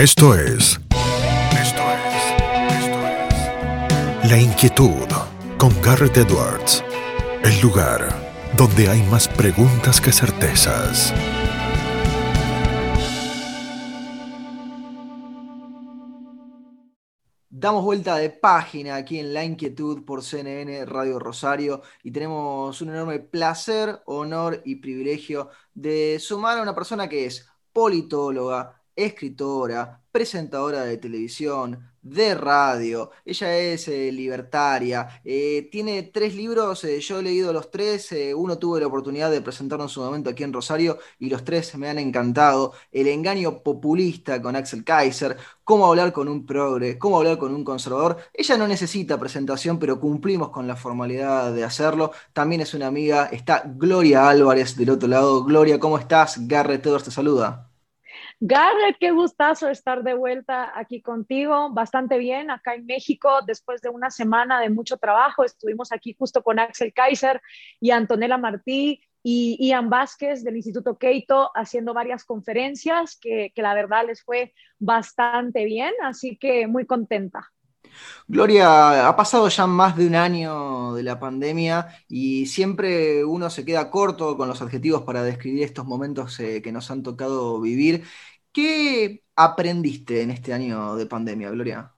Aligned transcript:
Esto 0.00 0.34
es. 0.34 0.80
Esto 1.60 1.82
es. 1.92 2.24
Esto 2.72 3.06
es. 3.06 4.30
La 4.30 4.38
inquietud 4.40 5.06
con 5.58 5.78
Garrett 5.82 6.16
Edwards. 6.16 6.82
El 7.44 7.60
lugar 7.60 8.08
donde 8.56 8.88
hay 8.88 9.02
más 9.10 9.28
preguntas 9.28 10.00
que 10.00 10.10
certezas. 10.10 11.12
Damos 17.50 17.84
vuelta 17.84 18.16
de 18.16 18.30
página 18.30 18.94
aquí 18.94 19.18
en 19.18 19.34
La 19.34 19.44
Inquietud 19.44 20.06
por 20.06 20.24
CNN 20.24 20.86
Radio 20.86 21.18
Rosario 21.18 21.82
y 22.02 22.10
tenemos 22.10 22.80
un 22.80 22.88
enorme 22.88 23.18
placer, 23.18 24.00
honor 24.06 24.62
y 24.64 24.76
privilegio 24.76 25.50
de 25.74 26.18
sumar 26.18 26.56
a 26.56 26.62
una 26.62 26.74
persona 26.74 27.06
que 27.06 27.26
es 27.26 27.50
politóloga, 27.74 28.79
escritora, 28.96 30.02
presentadora 30.12 30.82
de 30.84 30.98
televisión, 30.98 31.90
de 32.02 32.34
radio, 32.34 33.10
ella 33.24 33.58
es 33.58 33.86
eh, 33.88 34.10
libertaria, 34.10 35.20
eh, 35.24 35.68
tiene 35.70 36.04
tres 36.04 36.34
libros, 36.34 36.82
eh, 36.84 36.98
yo 37.00 37.20
he 37.20 37.22
leído 37.22 37.52
los 37.52 37.70
tres, 37.70 38.14
uno 38.34 38.58
tuve 38.58 38.80
la 38.80 38.86
oportunidad 38.86 39.30
de 39.30 39.42
presentarlo 39.42 39.84
en 39.84 39.90
su 39.90 40.00
momento 40.00 40.30
aquí 40.30 40.42
en 40.42 40.52
Rosario 40.52 40.98
y 41.18 41.28
los 41.28 41.44
tres 41.44 41.76
me 41.76 41.88
han 41.88 41.98
encantado, 41.98 42.72
El 42.90 43.06
engaño 43.08 43.62
populista 43.62 44.40
con 44.40 44.56
Axel 44.56 44.82
Kaiser, 44.84 45.36
cómo 45.62 45.86
hablar 45.86 46.12
con 46.12 46.28
un 46.28 46.46
progre, 46.46 46.98
cómo 46.98 47.18
hablar 47.18 47.38
con 47.38 47.54
un 47.54 47.64
conservador, 47.64 48.16
ella 48.32 48.56
no 48.56 48.66
necesita 48.66 49.20
presentación, 49.20 49.78
pero 49.78 50.00
cumplimos 50.00 50.48
con 50.50 50.66
la 50.66 50.76
formalidad 50.76 51.52
de 51.52 51.64
hacerlo, 51.64 52.12
también 52.32 52.62
es 52.62 52.72
una 52.74 52.86
amiga, 52.86 53.26
está 53.26 53.62
Gloria 53.66 54.28
Álvarez 54.28 54.76
del 54.76 54.90
otro 54.90 55.08
lado, 55.08 55.44
Gloria, 55.44 55.78
¿cómo 55.78 55.98
estás? 55.98 56.46
Garrett 56.48 56.86
Edwards 56.86 57.04
te 57.04 57.10
saluda. 57.10 57.69
Garrett, 58.42 58.96
qué 58.98 59.10
gustazo 59.10 59.68
estar 59.68 60.02
de 60.02 60.14
vuelta 60.14 60.72
aquí 60.74 61.02
contigo. 61.02 61.68
Bastante 61.74 62.16
bien, 62.16 62.50
acá 62.50 62.74
en 62.74 62.86
México, 62.86 63.40
después 63.46 63.82
de 63.82 63.90
una 63.90 64.10
semana 64.10 64.60
de 64.60 64.70
mucho 64.70 64.96
trabajo. 64.96 65.44
Estuvimos 65.44 65.92
aquí 65.92 66.16
justo 66.18 66.42
con 66.42 66.58
Axel 66.58 66.94
Kaiser 66.94 67.42
y 67.80 67.90
Antonella 67.90 68.38
Martí 68.38 69.02
y 69.22 69.58
Ian 69.68 69.90
Vázquez 69.90 70.42
del 70.42 70.56
Instituto 70.56 70.96
Keito 70.96 71.50
haciendo 71.54 71.92
varias 71.92 72.24
conferencias 72.24 73.18
que, 73.20 73.52
que 73.54 73.60
la 73.60 73.74
verdad 73.74 74.06
les 74.06 74.22
fue 74.22 74.54
bastante 74.78 75.66
bien, 75.66 75.92
así 76.02 76.38
que 76.38 76.66
muy 76.66 76.86
contenta. 76.86 77.52
Gloria, 78.28 79.08
ha 79.08 79.16
pasado 79.16 79.48
ya 79.48 79.66
más 79.66 79.96
de 79.96 80.06
un 80.06 80.14
año 80.14 80.94
de 80.94 81.02
la 81.02 81.18
pandemia 81.18 81.88
y 82.08 82.46
siempre 82.46 83.24
uno 83.24 83.50
se 83.50 83.64
queda 83.64 83.90
corto 83.90 84.36
con 84.36 84.48
los 84.48 84.62
adjetivos 84.62 85.02
para 85.02 85.22
describir 85.22 85.64
estos 85.64 85.84
momentos 85.84 86.38
eh, 86.40 86.62
que 86.62 86.72
nos 86.72 86.90
han 86.90 87.02
tocado 87.02 87.60
vivir. 87.60 88.04
¿Qué 88.52 89.22
aprendiste 89.36 90.22
en 90.22 90.30
este 90.30 90.52
año 90.52 90.96
de 90.96 91.06
pandemia, 91.06 91.50
Gloria? 91.50 91.92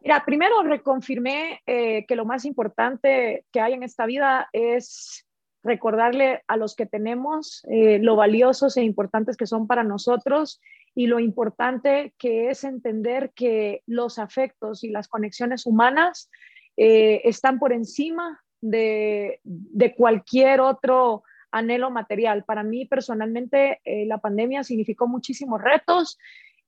Mira, 0.00 0.24
primero 0.24 0.62
reconfirmé 0.62 1.62
eh, 1.66 2.06
que 2.06 2.14
lo 2.14 2.24
más 2.24 2.44
importante 2.44 3.44
que 3.50 3.60
hay 3.60 3.72
en 3.72 3.82
esta 3.82 4.06
vida 4.06 4.48
es 4.52 5.25
recordarle 5.66 6.42
a 6.46 6.56
los 6.56 6.74
que 6.74 6.86
tenemos 6.86 7.64
eh, 7.68 7.98
lo 8.00 8.16
valiosos 8.16 8.76
e 8.76 8.82
importantes 8.82 9.36
que 9.36 9.46
son 9.46 9.66
para 9.66 9.84
nosotros 9.84 10.60
y 10.94 11.06
lo 11.08 11.20
importante 11.20 12.14
que 12.18 12.50
es 12.50 12.64
entender 12.64 13.32
que 13.34 13.82
los 13.86 14.18
afectos 14.18 14.84
y 14.84 14.88
las 14.88 15.08
conexiones 15.08 15.66
humanas 15.66 16.30
eh, 16.76 17.20
están 17.24 17.58
por 17.58 17.72
encima 17.72 18.40
de, 18.60 19.40
de 19.44 19.94
cualquier 19.94 20.60
otro 20.60 21.22
anhelo 21.50 21.90
material. 21.90 22.44
Para 22.44 22.62
mí 22.62 22.86
personalmente 22.86 23.80
eh, 23.84 24.06
la 24.06 24.18
pandemia 24.18 24.64
significó 24.64 25.06
muchísimos 25.06 25.60
retos. 25.60 26.18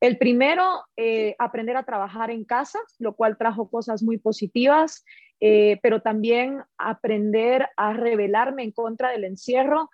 El 0.00 0.16
primero, 0.16 0.84
eh, 0.96 1.34
aprender 1.38 1.76
a 1.76 1.84
trabajar 1.84 2.30
en 2.30 2.44
casa, 2.44 2.78
lo 2.98 3.14
cual 3.14 3.36
trajo 3.36 3.68
cosas 3.68 4.02
muy 4.02 4.18
positivas, 4.18 5.04
eh, 5.40 5.78
pero 5.82 6.02
también 6.02 6.62
aprender 6.76 7.68
a 7.76 7.92
rebelarme 7.92 8.62
en 8.62 8.72
contra 8.72 9.10
del 9.10 9.24
encierro 9.24 9.90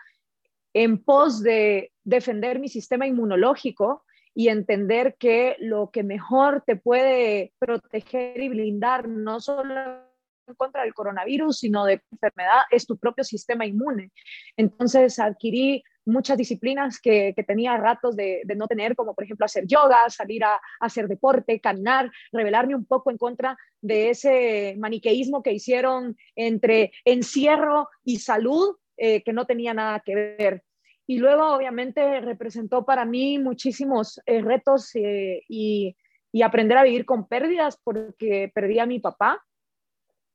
en 0.75 1.03
pos 1.03 1.43
de 1.43 1.93
defender 2.03 2.59
mi 2.59 2.69
sistema 2.69 3.07
inmunológico 3.07 4.05
y 4.35 4.49
entender 4.49 5.17
que 5.19 5.57
lo 5.61 5.91
que 5.91 6.03
mejor 6.03 6.63
te 6.67 6.77
puede 6.77 7.53
proteger 7.59 8.41
y 8.41 8.49
blindar 8.49 9.09
no 9.09 9.41
solo 9.41 10.03
en 10.47 10.55
contra 10.55 10.83
del 10.83 10.95
coronavirus, 10.95 11.59
sino 11.59 11.85
de 11.85 12.03
enfermedad, 12.11 12.63
es 12.71 12.87
tu 12.87 12.97
propio 12.97 13.25
sistema 13.25 13.67
inmune. 13.67 14.11
Entonces 14.57 15.19
adquirí 15.19 15.83
muchas 16.07 16.37
disciplinas 16.37 17.01
que, 17.01 17.35
tenía 17.47 17.77
ratos 17.77 18.17
de, 18.17 18.43
no 18.57 18.67
tener, 18.67 18.95
como 18.95 19.15
por 19.15 19.25
ejemplo 19.25 19.47
hacer 19.47 19.67
yoga, 19.67 20.09
salir 20.09 20.45
a, 20.45 20.61
hacer 20.81 21.09
deporte, 21.09 21.61
caminar, 21.61 22.11
revelarme 22.33 22.75
un 22.75 22.85
poco 22.85 23.11
en 23.11 23.19
contra 23.19 23.57
de 23.81 24.11
ese 24.11 24.77
maniqueísmo 24.79 25.43
que 25.43 25.53
hicieron 25.53 26.17
entre 26.37 26.93
encierro 27.05 27.89
y 28.05 28.19
salud, 28.19 28.77
eh, 28.97 29.23
que 29.23 29.33
no 29.33 29.47
tenía 29.47 29.75
nada 29.75 30.01
que 30.01 30.15
ver. 30.15 30.63
Y 31.07 31.19
luego, 31.19 31.55
obviamente, 31.55 32.21
representó 32.21 32.85
para 32.85 33.05
mí 33.05 33.39
muchísimos 33.39 34.21
eh, 34.25 34.41
retos 34.41 34.95
eh, 34.95 35.43
y, 35.49 35.97
y 36.33 36.43
aprender 36.43 36.79
a 36.79 36.83
vivir 36.83 37.05
con 37.05 37.29
pérdidas, 37.29 37.79
porque 37.83 38.51
perdí 38.55 38.79
a 38.79 38.87
mi 38.87 39.01
papá, 39.01 39.43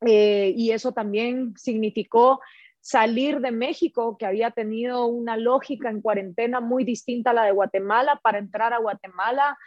eh, 0.06 0.54
y 0.56 0.72
eso 0.72 0.92
también 0.94 1.54
significó 1.58 2.40
salir 2.80 3.42
de 3.42 3.52
México, 3.52 4.18
que 4.18 4.26
había 4.26 4.52
tenido 4.52 5.06
una 5.06 5.36
lógica 5.36 5.90
en 5.90 6.02
cuarentena 6.02 6.62
muy 6.62 6.86
distinta 6.86 7.32
a 7.32 7.34
la 7.34 7.44
de 7.44 7.52
Guatemala, 7.52 8.20
para 8.24 8.40
entrar 8.40 8.74
a 8.74 8.80
Guatemala. 8.80 9.58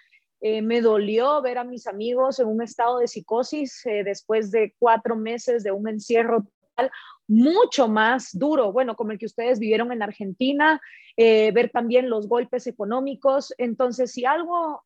Eh, 0.40 0.62
me 0.62 0.80
dolió 0.80 1.40
ver 1.42 1.58
a 1.58 1.64
mis 1.64 1.86
amigos 1.86 2.40
en 2.40 2.48
un 2.48 2.62
estado 2.62 2.98
de 2.98 3.06
psicosis 3.06 3.86
eh, 3.86 4.02
después 4.02 4.50
de 4.50 4.74
cuatro 4.78 5.14
meses 5.14 5.62
de 5.62 5.70
un 5.70 5.88
encierro 5.88 6.42
total, 6.42 6.90
mucho 7.28 7.86
más 7.86 8.30
duro, 8.32 8.72
bueno, 8.72 8.96
como 8.96 9.12
el 9.12 9.18
que 9.18 9.26
ustedes 9.26 9.60
vivieron 9.60 9.92
en 9.92 10.02
Argentina, 10.02 10.80
ver 11.16 11.70
también 11.70 12.10
los 12.10 12.26
golpes 12.26 12.66
económicos. 12.66 13.54
Entonces, 13.58 14.12
si 14.12 14.24
algo 14.24 14.82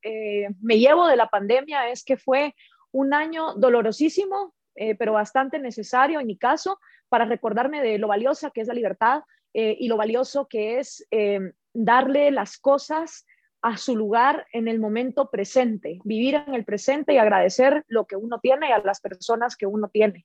me 0.61 0.79
llevo 0.79 1.07
de 1.07 1.17
la 1.17 1.29
pandemia 1.29 1.89
es 1.89 2.05
que 2.05 2.17
fue 2.17 2.55
un 2.93 3.15
año 3.15 3.55
dolorosísimo, 3.55 4.53
eh, 4.77 4.95
pero 4.95 5.13
bastante 5.13 5.59
necesario 5.59 6.21
en 6.21 6.27
mi 6.27 6.37
caso 6.37 6.79
para 7.09 7.25
recordarme 7.25 7.83
de 7.83 7.99
lo 7.99 8.09
valiosa 8.09 8.51
que 8.51 8.61
es 8.61 8.69
la 8.69 8.75
libertad 8.75 9.23
eh, 9.55 9.77
y 9.79 9.89
lo 9.89 9.97
valioso 9.97 10.47
que 10.49 10.79
es 10.79 11.07
eh, 11.11 11.41
darle 11.73 12.31
las 12.31 12.59
cosas 12.59 13.27
a 13.67 13.77
su 13.77 13.97
lugar 13.97 14.47
en 14.53 14.69
el 14.69 14.79
momento 14.79 15.29
presente, 15.29 15.99
vivir 16.05 16.37
en 16.37 16.55
el 16.55 16.65
presente 16.65 17.15
y 17.15 17.19
agradecer 17.19 17.85
lo 17.89 18.07
que 18.07 18.15
uno 18.15 18.39
tiene 18.39 18.69
y 18.69 18.73
a 18.73 18.79
las 18.79 19.01
personas 19.01 19.57
que 19.57 19.67
uno 19.67 19.89
tiene. 19.89 20.25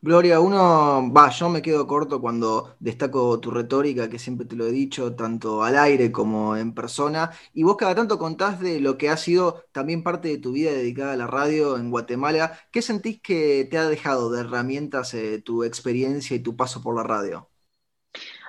Gloria, 0.00 0.38
uno, 0.38 1.12
va, 1.12 1.30
yo 1.30 1.48
me 1.48 1.62
quedo 1.62 1.88
corto 1.88 2.20
cuando 2.20 2.76
destaco 2.78 3.40
tu 3.40 3.50
retórica, 3.50 4.08
que 4.08 4.20
siempre 4.20 4.46
te 4.46 4.54
lo 4.54 4.66
he 4.66 4.70
dicho, 4.70 5.16
tanto 5.16 5.64
al 5.64 5.76
aire 5.76 6.12
como 6.12 6.56
en 6.56 6.74
persona, 6.74 7.32
y 7.52 7.64
vos 7.64 7.76
cada 7.76 7.96
tanto 7.96 8.20
contás 8.20 8.60
de 8.60 8.78
lo 8.78 8.96
que 8.96 9.08
ha 9.08 9.16
sido 9.16 9.64
también 9.72 10.04
parte 10.04 10.28
de 10.28 10.38
tu 10.38 10.52
vida 10.52 10.70
dedicada 10.70 11.14
a 11.14 11.16
la 11.16 11.26
radio 11.26 11.78
en 11.78 11.90
Guatemala. 11.90 12.56
¿Qué 12.70 12.82
sentís 12.82 13.20
que 13.20 13.66
te 13.68 13.78
ha 13.78 13.88
dejado 13.88 14.30
de 14.30 14.42
herramientas 14.42 15.12
eh, 15.14 15.42
tu 15.42 15.64
experiencia 15.64 16.36
y 16.36 16.40
tu 16.40 16.54
paso 16.54 16.82
por 16.82 16.94
la 16.94 17.02
radio? 17.02 17.48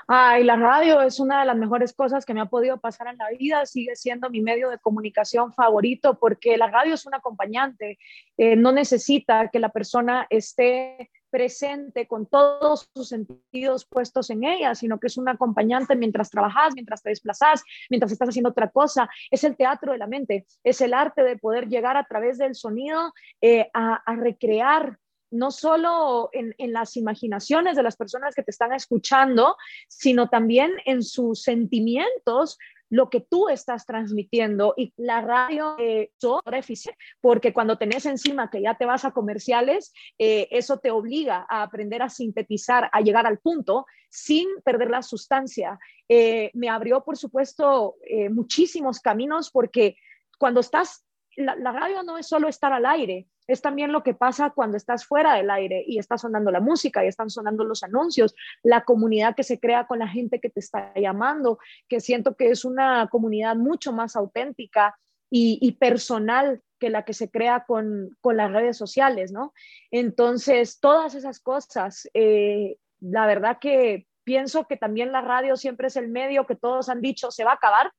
Ay, 0.10 0.46
la 0.46 0.56
radio 0.56 1.02
es 1.02 1.20
una 1.20 1.42
de 1.42 1.46
las 1.46 1.58
mejores 1.58 1.92
cosas 1.92 2.26
que 2.26 2.34
me 2.34 2.40
ha 2.40 2.46
podido 2.46 2.80
pasar 2.80 3.08
en 3.08 3.18
la 3.18 3.28
vida, 3.38 3.66
sigue 3.66 3.94
siendo 3.98 4.30
mi 4.30 4.40
medio 4.40 4.70
de 4.70 4.80
comunicación 4.80 5.54
favorito 5.54 6.18
porque 6.18 6.56
la 6.56 6.68
radio 6.68 6.94
es 6.94 7.06
un 7.06 7.14
acompañante, 7.14 8.00
eh, 8.38 8.56
no 8.56 8.72
necesita 8.72 9.50
que 9.50 9.60
la 9.60 9.68
persona 9.68 10.26
esté 10.30 11.12
presente 11.30 12.08
con 12.08 12.26
todos 12.26 12.90
sus 12.96 13.10
sentidos 13.10 13.86
puestos 13.86 14.30
en 14.30 14.46
ella, 14.46 14.76
sino 14.76 14.98
que 14.98 15.08
es 15.08 15.18
un 15.18 15.28
acompañante 15.28 15.94
mientras 15.98 16.30
trabajas, 16.30 16.74
mientras 16.74 17.04
te 17.04 17.10
desplazas, 17.10 17.62
mientras 17.90 18.10
estás 18.10 18.30
haciendo 18.30 18.52
otra 18.52 18.70
cosa. 18.70 19.10
Es 19.30 19.44
el 19.44 19.58
teatro 19.58 19.92
de 19.92 19.98
la 19.98 20.08
mente, 20.08 20.46
es 20.64 20.80
el 20.80 20.94
arte 20.94 21.22
de 21.24 21.36
poder 21.36 21.68
llegar 21.68 21.98
a 21.98 22.06
través 22.06 22.38
del 22.38 22.56
sonido 22.56 23.12
eh, 23.42 23.70
a, 23.74 23.96
a 23.96 24.16
recrear 24.16 25.00
no 25.32 25.52
solo 25.52 26.30
en, 26.32 26.54
las 26.72 26.98
imaginaciones 26.98 27.76
de 27.76 27.84
las 27.84 27.96
personas 27.96 28.36
que 28.36 28.44
te 28.44 28.52
están 28.52 28.74
escuchando, 28.74 29.56
sino 29.88 30.30
también 30.30 30.74
en 30.86 31.04
sus 31.04 31.42
sentimientos, 31.44 32.58
lo 32.90 33.10
que 33.10 33.20
tú 33.20 33.50
estás 33.50 33.86
transmitiendo. 33.86 34.74
Y 34.78 34.94
la 34.96 35.22
radio 35.22 35.76
eh, 35.80 36.12
eficiente, 36.54 36.98
porque 37.20 37.54
cuando 37.54 37.78
tenés 37.78 38.06
encima 38.06 38.50
que 38.50 38.62
ya 38.62 38.76
te 38.76 38.86
vas 38.86 39.04
a 39.06 39.12
comerciales, 39.12 39.92
eh, 40.18 40.48
eso 40.52 40.80
te 40.80 40.92
obliga 40.92 41.46
a 41.50 41.64
aprender 41.64 42.02
a 42.02 42.10
sintetizar, 42.10 42.90
a 42.92 43.02
llegar 43.02 43.28
al 43.28 43.40
punto 43.40 43.86
sin 44.10 44.48
perder 44.64 44.90
la 44.90 45.02
sustancia. 45.02 45.78
Eh, 46.08 46.52
me 46.54 46.70
abrió, 46.70 47.04
por 47.04 47.18
supuesto, 47.18 47.96
muchísimos 48.32 49.02
caminos 49.02 49.52
porque 49.52 49.98
cuando 50.38 50.62
estás, 50.62 51.06
la 51.36 51.72
radio 51.72 52.04
no 52.04 52.18
es 52.18 52.28
solo 52.28 52.48
estar 52.48 52.72
al 52.72 52.86
aire, 52.86 53.28
es 53.48 53.62
también 53.62 53.92
lo 53.92 54.04
que 54.04 54.14
pasa 54.14 54.52
cuando 54.52 54.78
estás 54.78 55.06
fuera 55.06 55.36
del 55.36 55.50
aire 55.50 55.84
y 55.88 56.00
está 56.00 56.18
sonando 56.18 56.52
la 56.52 56.60
música 56.60 57.04
y 57.04 57.08
están 57.08 57.30
sonando 57.30 57.64
los 57.64 57.84
anuncios, 57.84 58.36
la 58.64 58.84
comunidad 58.84 59.36
que 59.36 59.44
se 59.44 59.60
crea 59.60 59.88
con 59.88 60.00
la 60.00 60.08
gente 60.08 60.40
que 60.40 60.50
te 60.50 60.60
está 60.60 60.94
llamando, 60.96 61.60
que 61.88 62.00
siento 62.00 62.36
que 62.36 62.50
es 62.50 62.66
una 62.66 63.08
comunidad 63.10 63.56
mucho 63.56 63.94
más 63.94 64.16
auténtica 64.16 64.98
y, 65.30 65.72
personal 65.74 66.62
que 66.80 66.90
la 66.90 67.04
que 67.04 67.14
se 67.14 67.30
crea 67.30 67.66
con, 67.66 68.18
las 68.24 68.52
redes 68.52 68.78
sociales, 68.78 69.32
¿no? 69.32 69.54
Entonces, 69.92 70.80
todas 70.80 71.16
esas 71.16 71.40
cosas, 71.40 72.08
eh, 72.14 72.78
la 73.00 73.26
verdad 73.26 73.58
que 73.60 74.08
pienso 74.24 74.68
que 74.68 74.78
también 74.78 75.12
la 75.12 75.22
radio 75.22 75.56
siempre 75.56 75.88
es 75.88 75.96
el 75.96 76.10
medio 76.10 76.46
que 76.46 76.56
todos 76.56 76.90
han 76.90 77.02
dicho 77.02 77.32
se 77.32 77.44
va 77.44 77.52
a 77.52 77.56
acabar, 77.56 77.92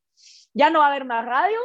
ya 0.52 0.70
no 0.70 0.80
va 0.80 0.86
a 0.86 0.90
haber 0.90 1.04
más 1.04 1.24
radio 1.24 1.58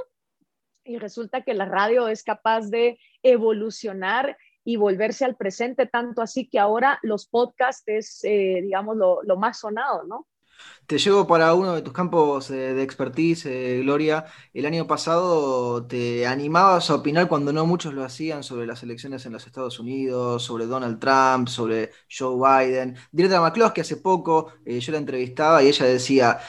y 0.84 0.98
resulta 0.98 1.42
que 1.42 1.54
la 1.54 1.66
radio 1.66 2.08
es 2.08 2.24
capaz 2.24 2.70
de 2.70 3.00
evolucionar 3.22 4.38
y 4.64 4.78
volverse 4.78 5.26
al 5.26 5.36
presente, 5.36 5.86
tanto 5.86 6.22
así 6.22 6.48
que 6.48 6.60
ahora 6.60 7.00
los 7.04 7.28
podcasts 7.28 7.84
es, 7.88 8.24
eh, 8.24 8.62
digamos, 8.64 8.96
lo, 8.98 9.22
lo 9.24 9.38
más 9.38 9.60
sonado, 9.60 10.04
¿no? 10.04 10.28
Te 10.86 10.98
llevo 10.98 11.26
para 11.26 11.54
uno 11.54 11.76
de 11.76 11.82
tus 11.82 11.94
campos 11.94 12.52
eh, 12.52 12.74
de 12.74 12.84
expertise, 12.84 13.46
eh, 13.46 13.80
Gloria. 13.82 14.26
El 14.54 14.66
año 14.66 14.86
pasado 14.86 15.86
te 15.86 16.28
animabas 16.28 16.90
a 16.90 16.96
opinar 16.96 17.30
cuando 17.30 17.54
no 17.54 17.66
muchos 17.66 17.94
lo 17.94 18.04
hacían 18.04 18.44
sobre 18.44 18.68
las 18.68 18.84
elecciones 18.84 19.26
en 19.26 19.32
los 19.32 19.46
Estados 19.48 19.80
Unidos, 19.80 20.44
sobre 20.44 20.66
Donald 20.66 21.00
Trump, 21.00 21.48
sobre 21.48 21.92
Joe 22.10 22.36
Biden. 22.36 22.98
Directa 23.12 23.74
que 23.74 23.82
hace 23.82 23.98
poco 23.98 24.52
eh, 24.66 24.80
yo 24.82 24.92
la 24.92 24.98
entrevistaba 24.98 25.64
y 25.64 25.68
ella 25.70 25.86
decía, 25.86 26.40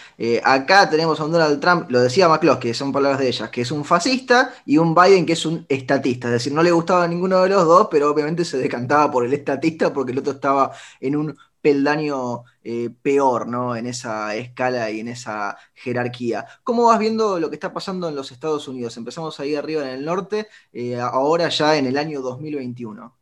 acá 0.43 0.91
tenemos 0.91 1.21
a 1.21 1.25
un 1.25 1.33
Donald 1.33 1.61
Trump, 1.61 1.91
lo 1.91 2.01
decía 2.01 2.29
que 2.61 2.75
son 2.75 2.93
palabras 2.93 3.21
de 3.21 3.29
ella, 3.29 3.51
que 3.51 3.61
es 3.61 3.71
un 3.71 3.85
fascista 3.85 4.53
y 4.67 4.79
un 4.79 4.95
Biden 4.95 5.27
que 5.27 5.35
es 5.35 5.47
un 5.47 5.65
estatista. 5.69 6.29
Es 6.29 6.33
decir, 6.35 6.53
no 6.53 6.63
le 6.63 6.73
gustaba 6.73 7.05
a 7.05 7.09
ninguno 7.09 7.41
de 7.43 7.51
los 7.51 7.65
dos, 7.67 7.89
pero 7.91 8.11
obviamente 8.11 8.45
se 8.45 8.59
decantaba 8.59 9.11
por 9.11 9.25
el 9.25 9.33
estatista 9.33 9.93
porque 9.93 10.13
el 10.13 10.19
otro 10.19 10.33
estaba 10.33 10.73
en 11.01 11.17
un 11.17 11.37
peldaño 11.61 12.45
eh, 12.65 12.91
peor, 13.03 13.47
¿no? 13.47 13.77
En 13.77 13.87
esa 13.87 14.35
escala 14.35 14.91
y 14.91 15.01
en 15.01 15.09
esa 15.09 15.57
jerarquía. 15.75 16.47
¿Cómo 16.65 16.87
vas 16.87 16.99
viendo 16.99 17.39
lo 17.39 17.51
que 17.51 17.57
está 17.57 17.73
pasando 17.73 18.09
en 18.09 18.17
los 18.17 18.33
Estados 18.33 18.67
Unidos? 18.69 18.97
Empezamos 18.97 19.39
ahí 19.41 19.55
arriba 19.55 19.83
en 19.83 19.89
el 19.91 20.05
norte, 20.05 20.49
eh, 20.73 20.99
ahora 21.01 21.49
ya 21.51 21.77
en 21.77 21.87
el 21.87 21.97
año 21.99 22.21
2021. 22.23 23.17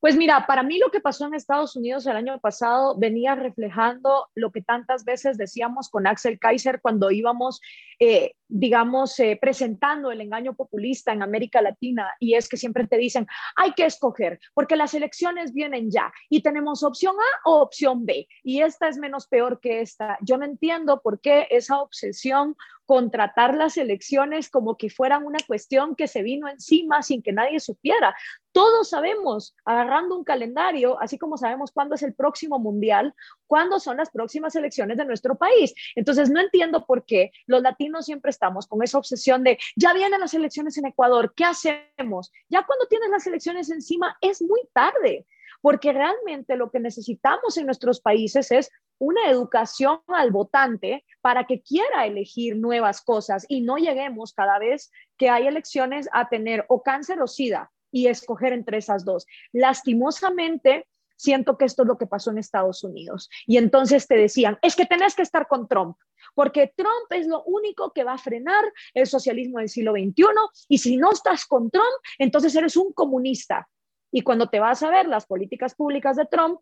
Pues 0.00 0.16
mira, 0.16 0.46
para 0.46 0.62
mí 0.62 0.78
lo 0.78 0.90
que 0.90 1.00
pasó 1.00 1.26
en 1.26 1.34
Estados 1.34 1.76
Unidos 1.76 2.06
el 2.06 2.16
año 2.16 2.38
pasado 2.40 2.96
venía 2.98 3.34
reflejando 3.34 4.28
lo 4.34 4.50
que 4.50 4.62
tantas 4.62 5.04
veces 5.04 5.38
decíamos 5.38 5.88
con 5.88 6.06
Axel 6.06 6.38
Kaiser 6.38 6.80
cuando 6.80 7.10
íbamos, 7.10 7.60
eh, 8.00 8.34
digamos, 8.48 9.18
eh, 9.20 9.38
presentando 9.40 10.10
el 10.10 10.20
engaño 10.20 10.54
populista 10.54 11.12
en 11.12 11.22
América 11.22 11.62
Latina 11.62 12.10
y 12.18 12.34
es 12.34 12.48
que 12.48 12.56
siempre 12.56 12.86
te 12.86 12.96
dicen, 12.96 13.26
hay 13.54 13.72
que 13.72 13.84
escoger 13.84 14.40
porque 14.54 14.76
las 14.76 14.94
elecciones 14.94 15.52
vienen 15.52 15.90
ya 15.90 16.12
y 16.28 16.42
tenemos 16.42 16.82
opción 16.82 17.14
A 17.16 17.48
o 17.48 17.60
opción 17.60 18.04
B 18.04 18.26
y 18.42 18.62
esta 18.62 18.88
es 18.88 18.98
menos 18.98 19.28
peor 19.28 19.60
que 19.60 19.80
esta. 19.80 20.18
Yo 20.22 20.36
no 20.38 20.44
entiendo 20.44 21.00
por 21.02 21.20
qué 21.20 21.46
esa 21.50 21.80
obsesión 21.80 22.56
contratar 22.92 23.54
las 23.54 23.78
elecciones 23.78 24.50
como 24.50 24.76
que 24.76 24.90
fueran 24.90 25.24
una 25.24 25.38
cuestión 25.46 25.96
que 25.96 26.06
se 26.06 26.22
vino 26.22 26.46
encima 26.46 27.00
sin 27.00 27.22
que 27.22 27.32
nadie 27.32 27.58
supiera. 27.58 28.14
Todos 28.52 28.90
sabemos, 28.90 29.56
agarrando 29.64 30.14
un 30.14 30.24
calendario, 30.24 31.00
así 31.00 31.16
como 31.16 31.38
sabemos 31.38 31.72
cuándo 31.72 31.94
es 31.94 32.02
el 32.02 32.12
próximo 32.12 32.58
mundial, 32.58 33.14
cuándo 33.46 33.80
son 33.80 33.96
las 33.96 34.10
próximas 34.10 34.54
elecciones 34.56 34.98
de 34.98 35.06
nuestro 35.06 35.36
país. 35.36 35.72
Entonces, 35.94 36.28
no 36.28 36.38
entiendo 36.38 36.84
por 36.84 37.06
qué 37.06 37.30
los 37.46 37.62
latinos 37.62 38.04
siempre 38.04 38.28
estamos 38.28 38.66
con 38.66 38.82
esa 38.82 38.98
obsesión 38.98 39.42
de, 39.42 39.56
ya 39.74 39.94
vienen 39.94 40.20
las 40.20 40.34
elecciones 40.34 40.76
en 40.76 40.84
Ecuador, 40.84 41.32
¿qué 41.34 41.46
hacemos? 41.46 42.30
Ya 42.50 42.62
cuando 42.66 42.86
tienes 42.88 43.08
las 43.08 43.26
elecciones 43.26 43.70
encima, 43.70 44.18
es 44.20 44.42
muy 44.42 44.60
tarde 44.74 45.24
porque 45.62 45.92
realmente 45.92 46.56
lo 46.56 46.70
que 46.70 46.80
necesitamos 46.80 47.56
en 47.56 47.66
nuestros 47.66 48.00
países 48.00 48.50
es 48.50 48.70
una 49.02 49.28
educación 49.28 49.98
al 50.06 50.30
votante 50.30 51.04
para 51.20 51.44
que 51.44 51.60
quiera 51.60 52.06
elegir 52.06 52.54
nuevas 52.56 53.02
cosas 53.02 53.44
y 53.48 53.60
no 53.60 53.76
lleguemos 53.76 54.32
cada 54.32 54.60
vez 54.60 54.92
que 55.18 55.28
hay 55.28 55.48
elecciones 55.48 56.08
a 56.12 56.28
tener 56.28 56.64
o 56.68 56.84
cáncer 56.84 57.20
o 57.20 57.26
sida 57.26 57.72
y 57.90 58.06
escoger 58.06 58.52
entre 58.52 58.78
esas 58.78 59.04
dos. 59.04 59.26
Lastimosamente, 59.50 60.86
siento 61.16 61.58
que 61.58 61.64
esto 61.64 61.82
es 61.82 61.88
lo 61.88 61.98
que 61.98 62.06
pasó 62.06 62.30
en 62.30 62.38
Estados 62.38 62.84
Unidos. 62.84 63.28
Y 63.44 63.56
entonces 63.56 64.06
te 64.06 64.14
decían, 64.14 64.56
es 64.62 64.76
que 64.76 64.86
tenés 64.86 65.16
que 65.16 65.22
estar 65.22 65.48
con 65.48 65.66
Trump, 65.66 65.96
porque 66.36 66.72
Trump 66.76 67.10
es 67.10 67.26
lo 67.26 67.42
único 67.42 67.92
que 67.92 68.04
va 68.04 68.12
a 68.12 68.18
frenar 68.18 68.64
el 68.94 69.08
socialismo 69.08 69.58
del 69.58 69.68
siglo 69.68 69.94
XXI, 69.94 70.24
y 70.68 70.78
si 70.78 70.96
no 70.96 71.10
estás 71.10 71.44
con 71.44 71.72
Trump, 71.72 71.86
entonces 72.18 72.54
eres 72.54 72.76
un 72.76 72.92
comunista. 72.92 73.68
Y 74.12 74.22
cuando 74.22 74.48
te 74.48 74.60
vas 74.60 74.80
a 74.84 74.90
ver 74.90 75.08
las 75.08 75.26
políticas 75.26 75.74
públicas 75.74 76.16
de 76.16 76.26
Trump, 76.26 76.60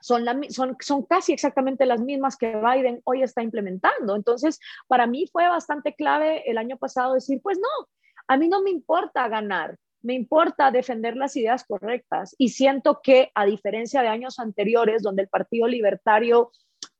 son, 0.00 0.24
son, 0.50 0.76
son 0.80 1.02
casi 1.04 1.32
exactamente 1.32 1.86
las 1.86 2.00
mismas 2.00 2.36
que 2.36 2.54
Biden 2.56 3.00
hoy 3.04 3.22
está 3.22 3.42
implementando. 3.42 4.16
Entonces, 4.16 4.60
para 4.86 5.06
mí 5.06 5.26
fue 5.30 5.48
bastante 5.48 5.94
clave 5.94 6.48
el 6.50 6.58
año 6.58 6.76
pasado 6.76 7.14
decir, 7.14 7.40
pues 7.42 7.58
no, 7.58 7.88
a 8.28 8.36
mí 8.36 8.48
no 8.48 8.62
me 8.62 8.70
importa 8.70 9.28
ganar, 9.28 9.76
me 10.02 10.14
importa 10.14 10.70
defender 10.70 11.16
las 11.16 11.36
ideas 11.36 11.64
correctas. 11.64 12.34
Y 12.38 12.50
siento 12.50 13.00
que, 13.02 13.30
a 13.34 13.44
diferencia 13.44 14.02
de 14.02 14.08
años 14.08 14.38
anteriores, 14.38 15.02
donde 15.02 15.22
el 15.22 15.28
Partido 15.28 15.66
Libertario 15.66 16.50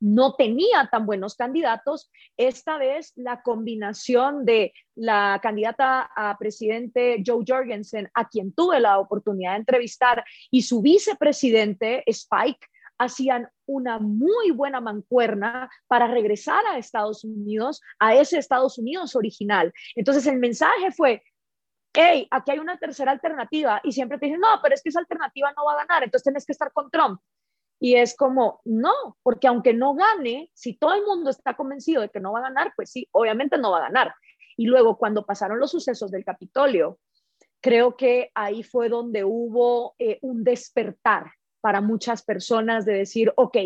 no 0.00 0.34
tenía 0.34 0.88
tan 0.91 1.06
buenos 1.06 1.34
candidatos. 1.34 2.11
Esta 2.37 2.79
vez 2.79 3.12
la 3.17 3.43
combinación 3.43 4.44
de 4.44 4.73
la 4.94 5.41
candidata 5.43 6.11
a 6.14 6.37
presidente 6.38 7.23
Joe 7.25 7.44
Jorgensen, 7.46 8.11
a 8.14 8.29
quien 8.29 8.52
tuve 8.52 8.81
la 8.81 8.99
oportunidad 8.99 9.52
de 9.52 9.58
entrevistar, 9.58 10.25
y 10.50 10.62
su 10.62 10.82
vicepresidente 10.82 12.02
Spike, 12.06 12.67
hacían 12.98 13.48
una 13.66 13.98
muy 13.98 14.50
buena 14.50 14.80
mancuerna 14.80 15.70
para 15.86 16.08
regresar 16.08 16.64
a 16.66 16.78
Estados 16.78 17.24
Unidos, 17.24 17.80
a 17.98 18.14
ese 18.14 18.38
Estados 18.38 18.78
Unidos 18.78 19.16
original. 19.16 19.72
Entonces 19.94 20.26
el 20.26 20.38
mensaje 20.38 20.90
fue, 20.92 21.22
hey, 21.94 22.26
aquí 22.30 22.52
hay 22.52 22.58
una 22.58 22.78
tercera 22.78 23.12
alternativa 23.12 23.80
y 23.84 23.92
siempre 23.92 24.18
te 24.18 24.26
dicen, 24.26 24.40
no, 24.40 24.60
pero 24.62 24.74
es 24.74 24.82
que 24.82 24.90
esa 24.90 25.00
alternativa 25.00 25.52
no 25.56 25.64
va 25.64 25.72
a 25.72 25.86
ganar, 25.86 26.02
entonces 26.02 26.24
tienes 26.24 26.44
que 26.44 26.52
estar 26.52 26.72
con 26.72 26.90
Trump. 26.90 27.20
Y 27.80 27.94
es 27.94 28.16
como, 28.16 28.60
no, 28.64 28.92
porque 29.22 29.46
aunque 29.46 29.72
no 29.72 29.94
gane, 29.94 30.50
si 30.52 30.76
todo 30.76 30.94
el 30.94 31.04
mundo 31.04 31.30
está 31.30 31.54
convencido 31.54 32.02
de 32.02 32.08
que 32.08 32.18
no 32.18 32.32
va 32.32 32.40
a 32.40 32.42
ganar, 32.42 32.72
pues 32.74 32.90
sí, 32.90 33.08
obviamente 33.12 33.56
no 33.56 33.70
va 33.70 33.78
a 33.78 33.82
ganar. 33.82 34.14
Y 34.56 34.66
luego 34.66 34.98
cuando 34.98 35.24
pasaron 35.24 35.60
los 35.60 35.70
sucesos 35.70 36.10
del 36.10 36.24
Capitolio, 36.24 36.98
creo 37.60 37.96
que 37.96 38.30
ahí 38.34 38.64
fue 38.64 38.88
donde 38.88 39.22
hubo 39.24 39.94
eh, 39.98 40.18
un 40.22 40.42
despertar 40.42 41.30
para 41.60 41.81
muchas 41.81 42.22
personas 42.22 42.84
de 42.84 42.94
decir, 42.94 43.32
ok, 43.37 43.56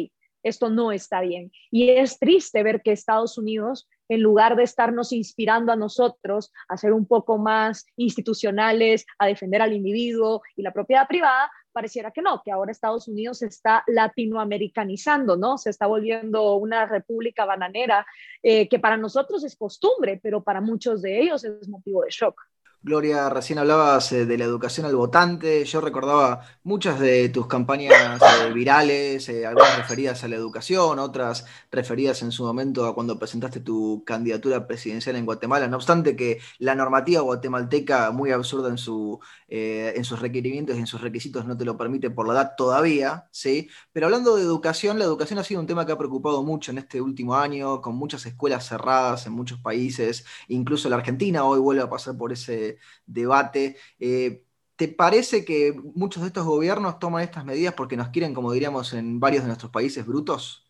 esto 0.43 0.71
no 0.71 0.93
está 0.93 1.21
bien. 1.21 1.53
Y 1.71 1.91
es 1.91 2.19
triste 2.19 2.63
ver 2.63 2.83
que 2.83 2.93
Estados 2.93 3.39
Unidos, 3.39 3.89
en 4.09 4.21
lugar 4.21 4.57
de 4.57 4.65
estarnos 4.65 5.13
inspirando 5.13 5.73
a 5.73 5.77
nosotros 5.77 6.53
a 6.69 6.77
ser 6.77 6.93
un 6.93 7.07
poco 7.07 7.39
más 7.39 7.87
institucionales, 7.97 9.07
a 9.19 9.27
defender 9.27 9.63
al 9.63 9.73
individuo 9.73 10.43
y 10.57 10.63
la 10.63 10.73
propiedad 10.73 11.07
privada, 11.07 11.51
pareciera 11.73 12.11
que 12.11 12.23
no, 12.23 12.43
que 12.45 12.53
ahora 12.53 12.73
Estados 12.73 13.09
Unidos 13.09 13.39
se 13.39 13.47
está 13.47 13.83
latinoamericanizando, 13.87 15.37
¿no? 15.37 15.57
Se 15.59 15.71
está 15.71 15.87
volviendo 15.87 16.57
una 16.57 16.87
república 16.87 17.45
bananera, 17.45 18.07
eh, 18.43 18.69
que 18.69 18.79
para 18.79 18.97
nosotros 18.97 19.43
es 19.45 19.57
costumbre, 19.57 20.21
pero 20.23 20.43
para 20.43 20.61
muchos 20.61 21.03
de 21.03 21.21
ellos 21.21 21.45
es 21.45 21.69
motivo 21.69 22.03
de 22.03 22.11
shock. 22.11 22.39
Gloria, 22.85 23.31
recién 23.31 23.61
hablabas 23.61 24.11
eh, 24.11 24.27
de 24.27 24.37
la 24.37 24.43
educación 24.43 24.87
al 24.87 24.97
votante. 24.97 25.65
Yo 25.65 25.81
recordaba 25.81 26.41
muchas 26.65 26.99
de 26.99 27.29
tus 27.29 27.47
campañas 27.47 28.21
eh, 28.21 28.53
virales, 28.53 29.29
eh, 29.29 29.47
algunas 29.47 29.79
referidas 29.79 30.25
a 30.25 30.29
la 30.29 30.35
educación, 30.35 30.99
otras 30.99 31.47
referidas 31.71 32.23
en 32.23 32.33
su 32.33 32.43
momento 32.43 32.85
a 32.85 32.93
cuando 32.93 33.21
presentaste 33.21 33.61
tu 33.61 34.03
candidatura 34.05 34.67
presidencial 34.67 35.15
en 35.15 35.27
Guatemala. 35.27 35.69
No 35.69 35.77
obstante 35.77 36.17
que 36.17 36.41
la 36.59 36.75
normativa 36.75 37.21
guatemalteca, 37.21 38.11
muy 38.11 38.33
absurda 38.33 38.69
en, 38.69 38.79
su, 38.79 39.21
en 39.47 40.05
sus 40.05 40.19
requerimientos 40.19 40.75
y 40.75 40.81
en 40.81 40.89
sus 40.89 41.01
requisitos, 41.01 41.47
no 41.47 41.57
te 41.57 41.65
lo 41.65 41.77
permite 41.77 42.11
por 42.11 42.27
la 42.27 42.33
edad 42.35 42.55
todavía, 42.57 43.29
¿sí? 43.31 43.69
Pero 43.93 44.07
hablando 44.07 44.35
de 44.35 44.43
educación, 44.43 44.99
la 44.99 45.05
educación 45.05 45.39
ha 45.39 45.45
sido 45.45 45.61
un 45.61 45.69
tema 45.69 45.87
que 45.87 45.93
ha 45.93 45.99
preocupado 45.99 46.43
mucho 46.43 46.73
en 46.73 46.79
este 46.79 47.01
último 47.01 47.37
año, 47.37 47.81
con 47.81 47.95
muchas 47.95 48.27
escuelas 48.27 48.67
cerradas 48.67 49.25
en 49.27 49.35
muchos 49.35 49.61
países, 49.61 50.25
incluso 50.49 50.89
la 50.89 50.97
Argentina 50.97 51.45
hoy 51.45 51.61
vuelve 51.61 51.83
a 51.83 51.89
pasar 51.89 52.17
por 52.17 52.33
ese 52.33 52.72
debate. 53.07 53.77
Eh, 53.99 54.45
¿Te 54.77 54.89
parece 54.89 55.45
que 55.45 55.73
muchos 55.95 56.23
de 56.23 56.29
estos 56.29 56.45
gobiernos 56.45 56.99
toman 56.99 57.23
estas 57.23 57.45
medidas 57.45 57.75
porque 57.75 57.97
nos 57.97 58.09
quieren, 58.09 58.35
como 58.35 58.53
diríamos 58.53 58.93
en 58.95 59.21
varios 59.21 59.43
de 59.43 59.49
nuestros 59.49 59.71
países, 59.71 60.07
brutos? 60.07 60.63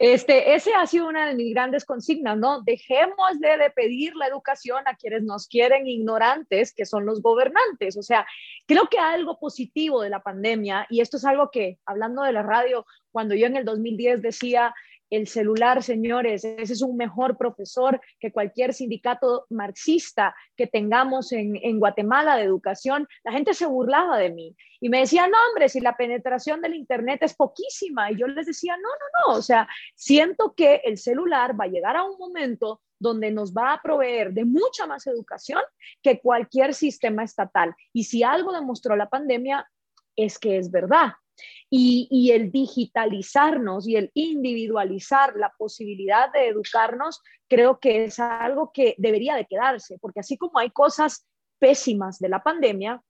Este, 0.00 0.54
ese 0.54 0.72
ha 0.72 0.86
sido 0.86 1.06
una 1.08 1.28
de 1.28 1.34
mis 1.34 1.52
grandes 1.52 1.84
consignas, 1.84 2.38
¿no? 2.38 2.62
Dejemos 2.62 3.38
de, 3.38 3.70
pedir 3.76 4.16
la 4.16 4.28
educación 4.28 4.82
a 4.88 4.96
quienes 4.96 5.24
nos 5.24 5.46
quieren 5.46 5.86
ignorantes, 5.86 6.72
que 6.72 6.86
son 6.86 7.04
los 7.04 7.20
gobernantes. 7.20 7.98
O 7.98 8.02
sea, 8.02 8.26
creo 8.66 8.88
que 8.90 8.98
algo 8.98 9.38
positivo 9.38 10.00
de 10.00 10.08
la 10.08 10.22
pandemia, 10.22 10.86
y 10.88 11.02
esto 11.02 11.18
es 11.18 11.26
algo 11.26 11.50
que, 11.50 11.78
hablando 11.84 12.22
de 12.22 12.32
la 12.32 12.42
radio, 12.42 12.86
cuando 13.12 13.34
yo 13.34 13.46
en 13.46 13.56
el 13.56 13.66
2010 13.66 14.22
decía, 14.22 14.74
el 15.10 15.26
celular, 15.26 15.82
señores, 15.82 16.44
ese 16.44 16.72
es 16.72 16.82
un 16.82 16.96
mejor 16.96 17.36
profesor 17.36 18.00
que 18.18 18.32
cualquier 18.32 18.72
sindicato 18.72 19.46
marxista 19.50 20.34
que 20.56 20.66
tengamos 20.66 21.32
en, 21.32 21.78
Guatemala 21.78 22.36
de 22.36 22.44
educación. 22.44 23.08
La 23.24 23.32
gente 23.32 23.52
se 23.54 23.66
burlaba 23.66 24.18
de 24.18 24.30
mí 24.30 24.56
y 24.80 24.88
me 24.88 25.00
decía, 25.00 25.26
no, 25.26 25.36
hombre, 25.48 25.68
si 25.68 25.80
la 25.80 25.96
penetración 25.96 26.60
del 26.60 26.74
Internet 26.74 27.22
es 27.22 27.34
poquísima. 27.34 28.10
Y 28.10 28.18
yo 28.18 28.28
les 28.28 28.46
decía, 28.46 28.76
no, 28.76 28.82
no, 28.82 29.32
no, 29.32 29.38
o 29.38 29.42
sea, 29.42 29.68
siento 29.94 30.54
que 30.54 30.82
el 30.84 30.96
celular 30.96 31.58
va 31.58 31.64
a 31.64 31.68
llegar 31.68 31.96
a 31.96 32.04
un 32.04 32.16
momento 32.16 32.80
donde 32.98 33.30
nos 33.30 33.52
va 33.52 33.72
a 33.72 33.82
proveer 33.82 34.32
de 34.32 34.44
mucha 34.44 34.86
más 34.86 35.06
educación 35.06 35.62
que 36.02 36.20
cualquier 36.20 36.74
sistema 36.74 37.24
estatal. 37.24 37.74
Y 37.92 38.04
si 38.04 38.22
algo 38.22 38.52
demostró 38.52 38.94
la 38.94 39.08
pandemia, 39.08 39.68
es 40.14 40.38
que 40.38 40.58
es 40.58 40.70
verdad. 40.70 41.12
Y, 41.68 42.30
el 42.32 42.50
digitalizarnos 42.50 43.86
y 43.86 43.96
el 43.96 44.10
individualizar 44.14 45.36
la 45.36 45.52
posibilidad 45.56 46.32
de 46.32 46.48
educarnos, 46.48 47.20
creo 47.48 47.78
que 47.78 48.04
es 48.04 48.18
algo 48.18 48.72
que 48.72 48.94
debería 48.98 49.36
de 49.36 49.46
quedarse, 49.46 49.98
porque 50.00 50.20
así 50.20 50.36
como 50.36 50.58
hay 50.58 50.70
cosas 50.70 51.26
pésimas 51.58 52.18
de 52.18 52.28
la 52.28 52.42
pandemia, 52.42 53.02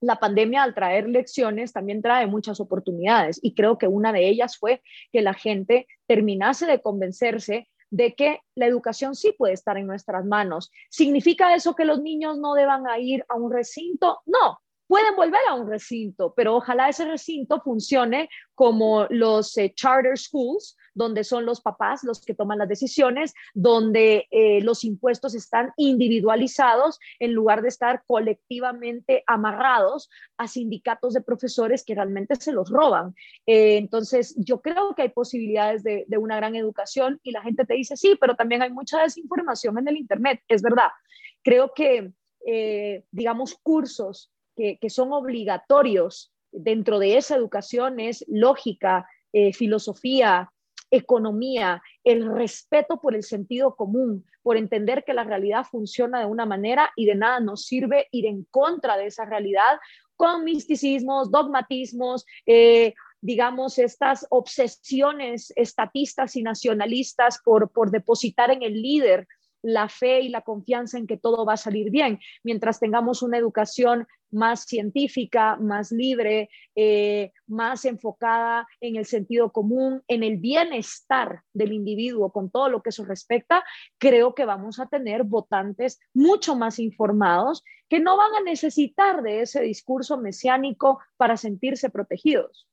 la 0.00 0.20
pandemia 0.20 0.62
al 0.62 0.74
traer 0.74 1.08
lecciones 1.08 1.72
también 1.72 2.02
trae 2.02 2.26
muchas 2.26 2.60
oportunidades 2.60 3.40
y 3.42 3.54
creo 3.54 3.78
que 3.78 3.88
una 3.88 4.12
de 4.12 4.28
ellas 4.28 4.58
fue 4.58 4.82
que 5.12 5.22
la 5.22 5.34
gente 5.34 5.86
terminase 6.06 6.66
de 6.66 6.80
convencerse 6.80 7.68
de 7.90 8.14
que 8.14 8.40
la 8.56 8.66
educación 8.66 9.14
sí 9.14 9.32
puede 9.38 9.54
estar 9.54 9.78
en 9.78 9.86
nuestras 9.86 10.24
manos. 10.24 10.70
¿Significa 10.90 11.54
eso 11.54 11.74
que 11.74 11.84
los 11.84 12.02
niños 12.02 12.38
no 12.38 12.54
deban 12.54 12.82
ir 12.98 13.24
a 13.28 13.36
un 13.36 13.52
recinto? 13.52 14.20
No, 14.26 14.58
pueden 14.86 15.16
volver 15.16 15.40
a 15.48 15.54
un 15.54 15.68
recinto, 15.68 16.34
pero 16.36 16.56
ojalá 16.56 16.88
ese 16.88 17.04
recinto 17.04 17.60
funcione 17.60 18.28
como 18.54 19.06
los 19.10 19.56
eh, 19.56 19.72
charter 19.74 20.16
schools, 20.18 20.76
donde 20.94 21.24
son 21.24 21.44
los 21.44 21.60
papás 21.60 22.04
los 22.04 22.20
que 22.20 22.34
toman 22.34 22.58
las 22.58 22.68
decisiones, 22.68 23.34
donde 23.54 24.28
eh, 24.30 24.60
los 24.60 24.84
impuestos 24.84 25.34
están 25.34 25.72
individualizados 25.76 27.00
en 27.18 27.32
lugar 27.32 27.62
de 27.62 27.68
estar 27.68 28.04
colectivamente 28.06 29.24
amarrados 29.26 30.10
a 30.36 30.46
sindicatos 30.46 31.14
de 31.14 31.22
profesores 31.22 31.84
que 31.84 31.94
realmente 31.94 32.36
se 32.36 32.52
los 32.52 32.70
roban. 32.70 33.14
Eh, 33.46 33.78
entonces, 33.78 34.34
yo 34.38 34.60
creo 34.60 34.94
que 34.94 35.02
hay 35.02 35.08
posibilidades 35.08 35.82
de, 35.82 36.04
de 36.06 36.18
una 36.18 36.36
gran 36.36 36.54
educación 36.54 37.18
y 37.22 37.32
la 37.32 37.42
gente 37.42 37.64
te 37.64 37.74
dice, 37.74 37.96
sí, 37.96 38.16
pero 38.20 38.36
también 38.36 38.62
hay 38.62 38.70
mucha 38.70 39.02
desinformación 39.02 39.78
en 39.78 39.88
el 39.88 39.96
Internet, 39.96 40.42
es 40.48 40.62
verdad. 40.62 40.90
Creo 41.42 41.72
que, 41.74 42.12
digamos, 43.10 43.54
cursos 43.62 44.33
que, 44.56 44.78
son 44.90 45.12
obligatorios 45.12 46.32
dentro 46.52 46.98
de 46.98 47.16
esa 47.16 47.36
educación 47.36 48.00
es 48.00 48.24
lógica, 48.28 49.08
eh, 49.32 49.52
filosofía, 49.52 50.50
economía, 50.90 51.82
el 52.04 52.32
respeto 52.32 53.00
por 53.00 53.14
el 53.14 53.22
sentido 53.22 53.74
común, 53.74 54.24
por 54.42 54.56
entender 54.56 55.04
que 55.04 55.14
la 55.14 55.24
realidad 55.24 55.64
funciona 55.64 56.20
de 56.20 56.26
una 56.26 56.46
manera 56.46 56.90
y 56.96 57.06
de 57.06 57.14
nada 57.14 57.40
nos 57.40 57.64
sirve 57.64 58.06
ir 58.12 58.26
en 58.26 58.44
contra 58.44 58.96
de 58.96 59.06
esa 59.06 59.24
realidad 59.24 59.78
con 60.16 60.44
misticismos, 60.44 61.30
dogmatismos, 61.30 62.24
eh, 62.46 62.94
digamos, 63.20 63.78
estas 63.78 64.26
obsesiones 64.30 65.52
estatistas 65.56 66.36
y 66.36 66.42
nacionalistas 66.42 67.40
por, 67.42 67.70
por 67.72 67.90
depositar 67.90 68.50
en 68.50 68.62
el 68.62 68.80
líder 68.80 69.26
la 69.62 69.88
fe 69.88 70.20
y 70.20 70.28
la 70.28 70.42
confianza 70.42 70.98
en 70.98 71.06
que 71.06 71.16
todo 71.16 71.46
va 71.46 71.54
a 71.54 71.56
salir 71.56 71.90
bien, 71.90 72.20
mientras 72.42 72.78
tengamos 72.78 73.22
una 73.22 73.38
educación 73.38 74.06
más 74.34 74.64
científica, 74.64 75.56
más 75.56 75.92
libre, 75.92 76.50
eh, 76.74 77.32
más 77.46 77.84
enfocada 77.84 78.66
en 78.80 78.96
el 78.96 79.06
sentido 79.06 79.52
común, 79.52 80.02
en 80.08 80.22
el 80.22 80.38
bienestar 80.38 81.42
del 81.52 81.72
individuo, 81.72 82.32
con 82.32 82.50
todo 82.50 82.68
lo 82.68 82.82
que 82.82 82.90
eso 82.90 83.04
respecta, 83.04 83.64
creo 83.98 84.34
que 84.34 84.44
vamos 84.44 84.80
a 84.80 84.86
tener 84.86 85.24
votantes 85.24 86.00
mucho 86.12 86.56
más 86.56 86.78
informados 86.78 87.62
que 87.88 88.00
no 88.00 88.16
van 88.16 88.34
a 88.34 88.42
necesitar 88.42 89.22
de 89.22 89.42
ese 89.42 89.62
discurso 89.62 90.18
mesiánico 90.18 91.00
para 91.16 91.36
sentirse 91.36 91.90
protegidos. 91.90 92.66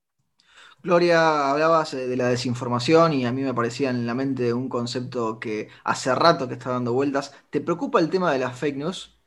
Gloria, 0.84 1.51
hablabas 1.51 1.94
eh, 1.94 2.08
de 2.08 2.18
la 2.18 2.27
desinformación 2.30 3.13
y 3.13 3.25
a 3.25 3.32
mí 3.32 3.41
me 3.44 3.53
parecía 3.53 3.89
en 3.91 4.06
la 4.08 4.15
mente 4.15 4.53
un 4.53 4.68
concepto 4.70 5.39
que 5.39 5.70
hace 5.84 6.13
rato 6.15 6.48
que 6.48 6.56
está 6.56 6.72
dando 6.72 6.94
vueltas. 6.94 7.34
¿Te 7.51 7.62
preocupa 7.62 8.00
el 8.00 8.10
tema 8.10 8.32
de 8.34 8.39
las 8.39 8.58
fake 8.58 8.77
news? 8.77 9.21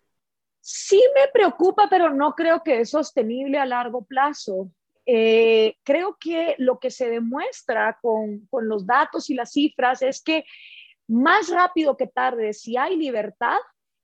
Sí 0.66 0.98
me 1.14 1.28
preocupa, 1.28 1.88
pero 1.90 2.08
no 2.08 2.34
creo 2.34 2.62
que 2.62 2.80
es 2.80 2.88
sostenible 2.88 3.58
a 3.58 3.66
largo 3.66 4.02
plazo. 4.02 4.70
Eh, 5.04 5.76
creo 5.82 6.16
que 6.18 6.54
lo 6.56 6.78
que 6.78 6.90
se 6.90 7.10
demuestra 7.10 7.98
con, 8.00 8.46
con 8.46 8.66
los 8.66 8.86
datos 8.86 9.28
y 9.28 9.34
las 9.34 9.52
cifras 9.52 10.00
es 10.00 10.22
que 10.22 10.46
más 11.06 11.50
rápido 11.50 11.98
que 11.98 12.06
tarde, 12.06 12.54
si 12.54 12.78
hay 12.78 12.96
libertad, 12.96 13.58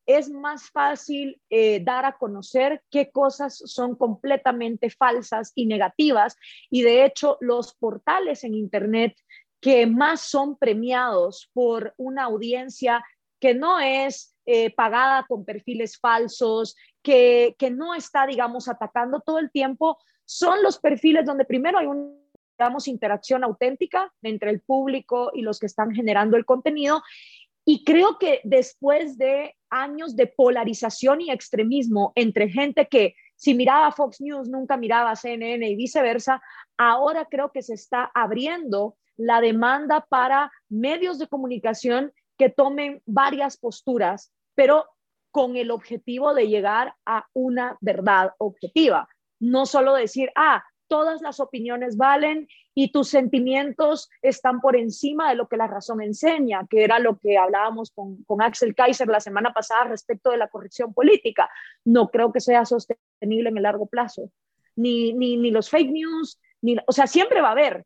es 0.04 0.28
más 0.28 0.68
fácil 0.70 1.40
eh, 1.48 1.80
dar 1.82 2.04
a 2.04 2.18
conocer 2.18 2.82
qué 2.90 3.10
cosas 3.10 3.56
son 3.64 3.96
completamente 3.96 4.90
falsas 4.90 5.52
y 5.54 5.64
negativas. 5.64 6.36
Y 6.68 6.82
de 6.82 7.06
hecho, 7.06 7.38
los 7.40 7.72
portales 7.72 8.44
en 8.44 8.52
Internet 8.52 9.16
que 9.60 9.86
más 9.86 10.20
son 10.20 10.58
premiados 10.58 11.50
por 11.54 11.94
una 11.96 12.24
audiencia 12.24 13.02
que 13.40 13.54
no 13.54 13.80
es 13.80 14.36
eh, 14.46 14.74
pagada 14.74 15.24
con 15.28 15.44
perfiles 15.44 15.98
falsos, 15.98 16.76
que, 17.02 17.56
que 17.58 17.70
no 17.70 17.94
está, 17.94 18.26
digamos, 18.26 18.68
atacando 18.68 19.20
todo 19.20 19.38
el 19.38 19.50
tiempo, 19.50 19.98
son 20.24 20.62
los 20.62 20.78
perfiles 20.78 21.24
donde 21.24 21.44
primero 21.44 21.78
hay 21.78 21.86
una 21.86 22.20
digamos, 22.60 22.88
interacción 22.88 23.42
auténtica 23.42 24.12
entre 24.20 24.50
el 24.50 24.60
público 24.60 25.30
y 25.32 25.40
los 25.40 25.58
que 25.58 25.64
están 25.64 25.92
generando 25.92 26.36
el 26.36 26.44
contenido. 26.44 27.02
Y 27.64 27.84
creo 27.84 28.18
que 28.18 28.40
después 28.44 29.16
de 29.16 29.56
años 29.70 30.14
de 30.14 30.26
polarización 30.26 31.22
y 31.22 31.30
extremismo 31.30 32.12
entre 32.16 32.50
gente 32.50 32.86
que 32.86 33.14
si 33.34 33.54
miraba 33.54 33.92
Fox 33.92 34.20
News 34.20 34.50
nunca 34.50 34.76
miraba 34.76 35.16
CNN 35.16 35.66
y 35.66 35.74
viceversa, 35.74 36.42
ahora 36.76 37.26
creo 37.30 37.50
que 37.50 37.62
se 37.62 37.72
está 37.72 38.10
abriendo 38.14 38.96
la 39.16 39.40
demanda 39.40 40.06
para 40.10 40.52
medios 40.68 41.18
de 41.18 41.28
comunicación 41.28 42.12
que 42.40 42.48
tomen 42.48 43.02
varias 43.04 43.58
posturas, 43.58 44.32
pero 44.54 44.86
con 45.30 45.58
el 45.58 45.70
objetivo 45.70 46.32
de 46.32 46.48
llegar 46.48 46.94
a 47.04 47.26
una 47.34 47.76
verdad 47.82 48.32
objetiva. 48.38 49.10
No 49.38 49.66
solo 49.66 49.92
decir, 49.92 50.30
ah, 50.36 50.64
todas 50.88 51.20
las 51.20 51.38
opiniones 51.38 51.98
valen 51.98 52.48
y 52.74 52.92
tus 52.92 53.10
sentimientos 53.10 54.08
están 54.22 54.62
por 54.62 54.74
encima 54.74 55.28
de 55.28 55.34
lo 55.34 55.48
que 55.48 55.58
la 55.58 55.66
razón 55.66 56.00
enseña, 56.00 56.66
que 56.70 56.82
era 56.82 56.98
lo 56.98 57.18
que 57.18 57.36
hablábamos 57.36 57.90
con, 57.90 58.24
con 58.24 58.40
Axel 58.40 58.74
Kaiser 58.74 59.08
la 59.08 59.20
semana 59.20 59.52
pasada 59.52 59.84
respecto 59.84 60.30
de 60.30 60.38
la 60.38 60.48
corrección 60.48 60.94
política. 60.94 61.50
No 61.84 62.08
creo 62.08 62.32
que 62.32 62.40
sea 62.40 62.64
sostenible 62.64 63.50
en 63.50 63.56
el 63.58 63.64
largo 63.64 63.84
plazo. 63.84 64.30
Ni, 64.76 65.12
ni, 65.12 65.36
ni 65.36 65.50
los 65.50 65.68
fake 65.68 65.90
news, 65.90 66.40
ni, 66.62 66.78
o 66.86 66.92
sea, 66.92 67.06
siempre 67.06 67.42
va 67.42 67.48
a 67.48 67.52
haber, 67.52 67.84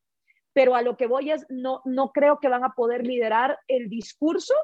pero 0.55 0.75
a 0.75 0.83
lo 0.83 0.97
que 0.97 1.07
voy 1.07 1.31
es, 1.31 1.45
no, 1.51 1.83
no 1.85 2.13
creo 2.13 2.39
que 2.41 2.49
van 2.49 2.65
a 2.65 2.73
poder 2.73 3.07
liderar 3.07 3.59
el 3.69 3.91
discurso 3.91 4.55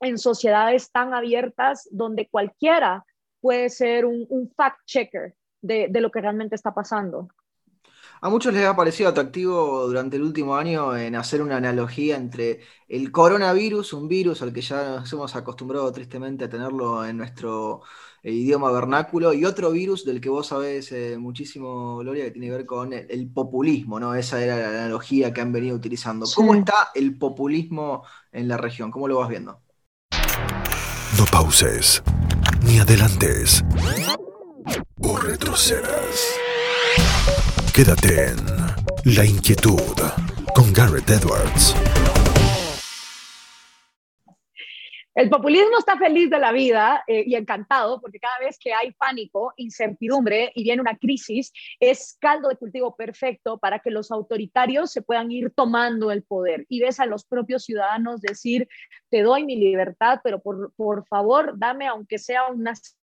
en 0.00 0.16
sociedades 0.16 0.90
tan 0.90 1.12
abiertas 1.12 1.88
donde 1.90 2.28
cualquiera 2.28 3.04
puede 3.40 3.68
ser 3.68 4.06
un, 4.06 4.24
un 4.30 4.50
fact 4.56 4.78
checker 4.86 5.34
de, 5.60 5.88
de, 5.90 6.00
lo 6.00 6.10
que 6.10 6.20
realmente 6.20 6.54
está 6.54 6.72
pasando. 6.72 7.28
A 8.20 8.30
muchos 8.30 8.54
les 8.54 8.64
ha 8.64 8.76
parecido 8.76 9.08
atractivo 9.08 9.86
durante 9.86 10.16
el 10.16 10.22
último 10.22 10.54
año 10.56 10.96
en 10.96 11.16
hacer 11.16 11.42
una 11.42 11.56
analogía 11.56 12.16
entre 12.16 12.60
el 12.88 13.10
coronavirus, 13.10 13.92
un 13.94 14.06
virus 14.06 14.42
al 14.42 14.52
que 14.52 14.60
ya 14.60 15.00
nos 15.00 15.12
hemos 15.12 15.34
acostumbrado 15.34 15.90
tristemente 15.90 16.44
a 16.44 16.48
tenerlo 16.48 17.04
en 17.04 17.16
nuestro 17.16 17.82
eh, 18.22 18.30
idioma 18.30 18.70
vernáculo, 18.70 19.32
y 19.32 19.44
otro 19.44 19.70
virus 19.70 20.04
del 20.04 20.20
que 20.20 20.28
vos 20.28 20.48
sabés 20.48 20.92
eh, 20.92 21.16
muchísimo, 21.18 21.98
Gloria, 21.98 22.24
que 22.24 22.30
tiene 22.30 22.46
que 22.48 22.52
ver 22.52 22.66
con 22.66 22.92
el, 22.92 23.28
populismo, 23.32 23.98
¿no? 23.98 24.14
Esa 24.14 24.42
era 24.42 24.56
la 24.56 24.68
analogía 24.68 25.32
que 25.32 25.40
han 25.40 25.52
venido 25.52 25.74
utilizando. 25.76 26.26
¿Cómo 26.34 26.54
está 26.54 26.90
el 26.94 27.18
populismo 27.18 28.04
en 28.30 28.48
la 28.48 28.56
región? 28.56 28.90
¿Cómo 28.90 29.08
lo 29.08 29.18
vas 29.18 29.28
viendo? 29.28 29.60
No 31.18 31.24
pauses, 31.30 32.02
ni 32.64 32.78
adelantes, 32.78 33.62
o 35.00 35.18
retrocedas. 35.18 36.34
Quédate 37.72 38.28
en 38.28 38.36
La 39.16 39.24
Inquietud 39.24 39.80
con 40.54 40.72
Garrett 40.72 41.10
Edwards. 41.10 41.74
El 45.14 45.28
populismo 45.28 45.78
está 45.78 45.98
feliz 45.98 46.30
de 46.30 46.38
la 46.38 46.52
vida 46.52 47.04
eh, 47.06 47.24
y 47.26 47.34
encantado 47.34 48.00
porque 48.00 48.18
cada 48.18 48.38
vez 48.38 48.58
que 48.58 48.72
hay 48.72 48.92
pánico, 48.92 49.52
incertidumbre 49.56 50.50
y 50.54 50.62
viene 50.62 50.80
una 50.80 50.96
crisis, 50.96 51.52
es 51.80 52.16
caldo 52.18 52.48
de 52.48 52.56
cultivo 52.56 52.96
perfecto 52.96 53.58
para 53.58 53.80
que 53.80 53.90
los 53.90 54.10
autoritarios 54.10 54.90
se 54.90 55.02
puedan 55.02 55.30
ir 55.30 55.52
tomando 55.54 56.10
el 56.10 56.22
poder 56.22 56.64
y 56.68 56.80
ves 56.80 56.98
a 56.98 57.04
los 57.04 57.26
propios 57.26 57.64
ciudadanos 57.64 58.22
decir, 58.22 58.66
te 59.10 59.20
doy 59.20 59.44
mi 59.44 59.56
libertad, 59.56 60.20
pero 60.24 60.40
por, 60.40 60.72
por 60.76 61.06
favor 61.06 61.58
dame 61.58 61.86
aunque 61.86 62.18
sea 62.18 62.46
unas 62.46 62.96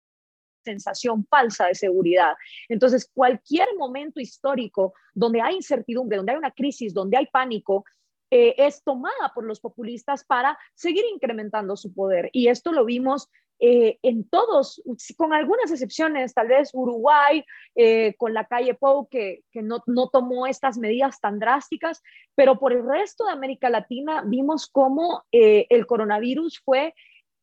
sensación 0.65 1.27
falsa 1.27 1.67
de 1.67 1.75
seguridad. 1.75 2.35
Entonces, 2.69 3.11
cualquier 3.15 3.69
momento 3.79 4.21
histórico 4.21 4.93
donde 5.15 5.41
hay 5.41 5.57
incertidumbre, 5.57 6.19
donde 6.19 6.33
hay 6.33 6.39
una 6.39 6.51
crisis, 6.51 6.93
donde 6.93 7.17
hay 7.17 7.27
pánico, 7.27 7.85
eh, 8.31 8.55
es 8.59 8.83
tomada 8.83 9.33
por 9.35 9.45
los 9.45 9.61
populistas 9.61 10.25
para 10.25 10.59
seguir 10.75 11.05
incrementando 11.13 11.77
su 11.77 11.95
poder. 11.95 12.29
Y 12.33 12.49
esto 12.49 12.73
lo 12.73 12.85
vimos 12.85 13.31
eh, 13.61 13.99
en 14.03 14.29
todos, 14.29 14.83
con 15.17 15.33
algunas 15.33 15.71
excepciones, 15.71 16.35
tal 16.35 16.49
vez 16.49 16.71
Uruguay, 16.73 17.45
eh, 17.75 18.15
con 18.17 18.35
la 18.35 18.45
calle 18.45 18.75
Pou, 18.75 19.09
que, 19.09 19.43
no, 19.55 19.83
no, 19.87 20.09
tomó 20.11 20.47
estas 20.47 20.79
medidas 20.79 21.21
tan 21.21 21.39
drásticas, 21.39 22.03
pero 22.35 22.59
por 22.59 22.73
el 22.73 22.87
resto 22.87 23.25
de 23.25 23.33
América 23.33 23.71
Latina 23.71 24.23
vimos 24.25 24.69
cómo 24.69 25.25
el 25.33 25.87
coronavirus 25.87 26.61
fue 26.65 26.95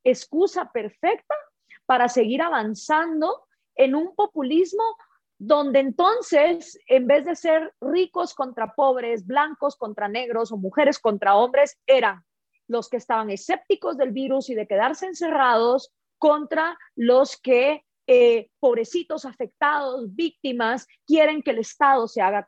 excusa 0.04 0.72
perfecta 0.72 1.36
para 1.86 2.08
seguir 2.08 2.42
avanzando 2.42 3.46
en 3.76 3.96
un 3.96 4.16
populismo 4.16 4.84
donde 5.38 5.80
entonces, 5.80 6.80
en 6.88 7.08
vez 7.08 7.26
de 7.26 7.36
ser 7.36 7.74
ricos 7.82 8.34
contra 8.34 8.74
pobres, 8.74 9.26
blancos 9.26 9.76
contra 9.76 10.08
negros 10.08 10.52
o 10.52 10.58
mujeres 10.58 11.00
contra 11.00 11.36
hombres, 11.36 11.78
eran 11.86 12.24
los 12.68 12.90
que 12.90 12.98
estaban 12.98 13.30
escépticos 13.30 13.98
del 13.98 14.12
virus 14.12 14.50
y 14.50 14.56
de 14.56 14.68
quedarse 14.68 15.06
encerrados 15.06 15.94
contra 16.18 16.78
los 16.96 17.38
que, 17.38 17.84
eh, 18.08 18.50
pobrecitos 18.60 19.26
afectados, 19.26 20.16
víctimas, 20.16 20.88
quieren 21.06 21.42
que 21.42 21.52
el 21.52 21.60
Estado 21.60 22.08
se 22.08 22.22
haga 22.22 22.46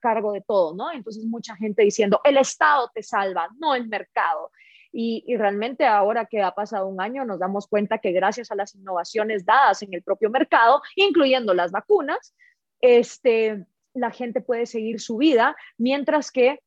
cargo 0.00 0.32
de 0.32 0.42
todo, 0.42 0.74
¿no? 0.74 0.92
Entonces 0.92 1.24
mucha 1.24 1.56
gente 1.56 1.82
diciendo, 1.82 2.20
el 2.24 2.36
Estado 2.36 2.90
te 2.92 3.02
salva, 3.02 3.48
no 3.58 3.74
el 3.74 3.88
mercado. 3.88 4.50
Y, 4.92 5.36
realmente 5.36 5.86
ahora 5.86 6.26
que 6.26 6.42
ha 6.42 6.52
pasado 6.52 6.88
un 6.88 7.00
año 7.00 7.24
nos 7.24 7.38
damos 7.38 7.68
cuenta 7.68 7.98
que 7.98 8.10
gracias 8.12 8.50
a 8.50 8.56
las 8.56 8.74
innovaciones 8.74 9.44
dadas 9.44 9.82
en 9.82 9.94
el 9.94 10.02
propio 10.02 10.30
mercado, 10.30 10.82
incluyendo 10.96 11.54
las 11.54 11.70
vacunas, 11.70 12.34
este, 12.80 13.66
la 13.94 14.10
gente 14.10 14.40
puede 14.40 14.66
seguir 14.66 15.00
su 15.00 15.16
vida, 15.16 15.56
mientras 15.78 16.32
que 16.32 16.60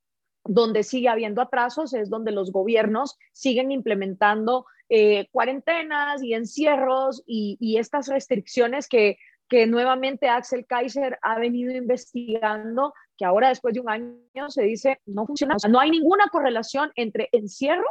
donde 0.45 0.83
sigue 0.83 1.09
habiendo 1.09 1.41
atrasos 1.41 1.93
es 1.93 2.09
donde 2.09 2.31
los 2.31 2.51
gobiernos 2.51 3.17
siguen 3.31 3.71
implementando 3.71 4.65
eh, 4.89 5.27
cuarentenas 5.31 6.21
y 6.21 6.33
encierros 6.33 7.23
y, 7.25 7.77
estas 7.77 8.07
restricciones 8.07 8.87
que, 8.87 9.17
que 9.49 9.65
nuevamente 9.67 10.29
Axel 10.29 10.65
Kaiser 10.65 11.17
ha 11.21 11.39
venido 11.39 11.73
investigando, 11.73 12.93
que 13.17 13.25
ahora 13.25 13.49
después 13.49 13.73
de 13.73 13.79
un 13.81 13.89
año 13.89 14.49
se 14.49 14.63
dice 14.63 14.99
no 15.05 15.25
funciona. 15.25 15.55
no 15.69 15.79
hay 15.79 15.91
ninguna 15.91 16.27
correlación 16.27 16.91
entre 16.95 17.29
encierro 17.31 17.87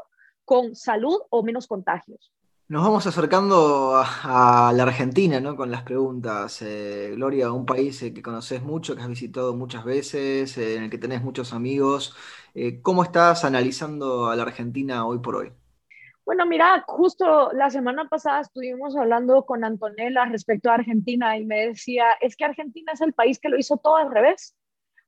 con 0.52 0.76
salud 0.76 1.18
o 1.30 1.42
menos 1.42 1.66
contagios. 1.66 2.30
Nos 2.68 2.82
vamos 2.82 3.06
acercando 3.06 3.94
a, 3.96 4.70
la 4.76 4.82
Argentina, 4.82 5.40
¿no? 5.40 5.56
Con 5.56 5.70
las 5.70 5.82
preguntas. 5.82 6.60
Eh, 6.60 7.12
Gloria, 7.14 7.50
un 7.50 7.64
país 7.64 8.02
eh, 8.02 8.12
que 8.12 8.20
conoces 8.20 8.62
mucho, 8.62 8.94
que 8.94 9.00
has 9.00 9.08
visitado 9.08 9.56
muchas 9.56 9.82
veces, 9.82 10.58
eh, 10.58 10.76
en 10.76 10.82
el 10.82 10.90
que 10.90 10.98
tenés 10.98 11.22
muchos 11.22 11.54
amigos. 11.54 12.14
¿Cómo 12.82 13.02
estás 13.02 13.46
analizando 13.46 14.26
a 14.26 14.36
la 14.36 14.42
Argentina 14.42 15.06
hoy 15.06 15.20
por 15.20 15.36
hoy? 15.36 15.52
Bueno, 16.26 16.44
mira, 16.44 16.84
justo 16.86 17.50
la 17.54 17.70
semana 17.70 18.06
pasada 18.10 18.42
estuvimos 18.42 18.94
hablando 18.94 19.46
con 19.46 19.64
Antonella 19.64 20.26
respecto 20.26 20.68
a 20.68 20.74
Argentina 20.74 21.38
y 21.38 21.46
me 21.46 21.68
decía, 21.68 22.04
es 22.20 22.36
que 22.36 22.44
Argentina 22.44 22.92
es 22.92 23.00
el 23.00 23.14
país 23.14 23.38
que 23.40 23.48
lo 23.48 23.56
hizo 23.56 23.78
todo 23.78 23.96
al 23.96 24.12
revés. 24.12 24.54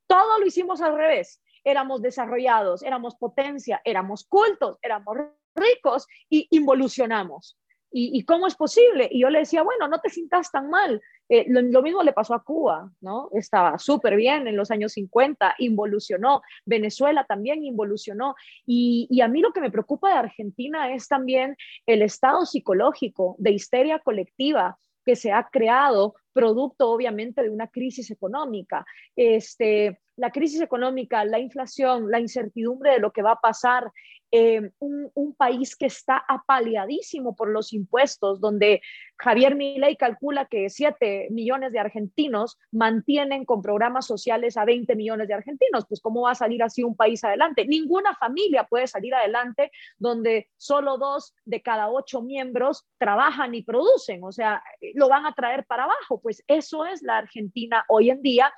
Todo 0.06 0.40
lo 0.40 0.46
hicimos 0.46 0.80
al 0.80 0.96
revés 0.96 1.38
éramos 1.64 2.02
desarrollados, 2.02 2.82
éramos 2.82 3.16
potencia, 3.16 3.80
éramos 3.84 4.24
cultos, 4.24 4.78
éramos 4.82 5.16
ricos 5.54 6.06
y 6.28 6.46
involucionamos. 6.50 7.58
¿Y, 7.96 8.24
cómo 8.24 8.48
es 8.48 8.56
posible? 8.56 9.08
Y 9.08 9.20
yo 9.20 9.30
le 9.30 9.38
decía, 9.38 9.62
bueno, 9.62 9.86
no 9.86 10.00
te 10.00 10.10
sientas 10.10 10.50
tan 10.50 10.68
mal. 10.68 11.00
Eh, 11.28 11.46
lo, 11.46 11.80
mismo 11.80 12.02
le 12.02 12.12
pasó 12.12 12.34
a 12.34 12.42
Cuba, 12.42 12.90
¿no? 13.00 13.28
Estaba 13.32 13.78
súper 13.78 14.16
bien 14.16 14.48
en 14.48 14.56
los 14.56 14.72
años 14.72 14.94
50, 14.94 15.54
involucionó. 15.58 16.42
Venezuela 16.66 17.24
también 17.24 17.62
involucionó. 17.62 18.34
Y, 18.66 19.06
y 19.10 19.20
a 19.20 19.28
mí 19.28 19.40
lo 19.40 19.52
que 19.52 19.60
me 19.60 19.70
preocupa 19.70 20.08
de 20.08 20.18
Argentina 20.18 20.92
es 20.92 21.06
también 21.06 21.56
el 21.86 22.02
estado 22.02 22.44
psicológico 22.46 23.36
de 23.38 23.52
histeria 23.52 24.00
colectiva 24.00 24.76
que 25.04 25.14
se 25.14 25.30
ha 25.30 25.48
creado 25.52 26.16
producto 26.34 26.90
obviamente 26.90 27.42
de 27.42 27.48
una 27.48 27.68
crisis 27.68 28.10
económica. 28.10 28.84
Este, 29.16 29.98
la 30.16 30.30
crisis 30.30 30.60
económica, 30.60 31.24
la 31.24 31.38
inflación, 31.38 32.10
la 32.10 32.20
incertidumbre 32.20 32.92
de 32.92 32.98
lo 32.98 33.12
que 33.12 33.22
va 33.22 33.32
a 33.32 33.40
pasar, 33.40 33.90
eh, 34.36 34.72
un, 34.80 35.34
país 35.36 35.76
que 35.76 35.86
está 35.86 36.24
apaleadísimo 36.28 37.36
por 37.36 37.48
los 37.48 37.72
impuestos, 37.72 38.40
donde 38.40 38.80
Javier 39.16 39.54
Milei 39.54 39.96
calcula 39.96 40.46
que 40.46 40.70
7 40.70 41.28
millones 41.30 41.72
de 41.72 41.78
argentinos 41.78 42.58
mantienen 42.72 43.44
con 43.44 43.62
programas 43.62 44.06
sociales 44.06 44.56
a 44.56 44.64
20 44.64 44.96
millones 44.96 45.28
de 45.28 45.34
argentinos. 45.34 45.86
Pues 45.88 46.00
¿cómo 46.00 46.22
va 46.22 46.32
a 46.32 46.34
salir 46.34 46.62
así 46.62 46.82
un 46.82 46.96
país 46.96 47.22
adelante? 47.22 47.66
Ninguna 47.66 48.14
familia 48.14 48.64
puede 48.64 48.86
salir 48.86 49.14
adelante 49.14 49.70
donde 49.98 50.48
solo 50.56 50.98
dos 50.98 51.34
de 51.44 51.62
cada 51.62 51.90
ocho 51.90 52.22
miembros 52.22 52.86
trabajan 52.98 53.54
y 53.54 53.62
producen, 53.62 54.22
o 54.24 54.32
sea, 54.32 54.62
lo 54.94 55.08
van 55.08 55.26
a 55.26 55.34
traer 55.34 55.64
para 55.64 55.84
abajo. 55.84 56.20
Pues 56.24 56.42
eso 56.48 56.86
es 56.86 57.02
la 57.02 57.18
Argentina 57.18 57.84
hoy 57.86 58.08
en 58.08 58.22
día. 58.22 58.50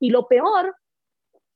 Y 0.00 0.10
lo 0.10 0.26
peor 0.26 0.74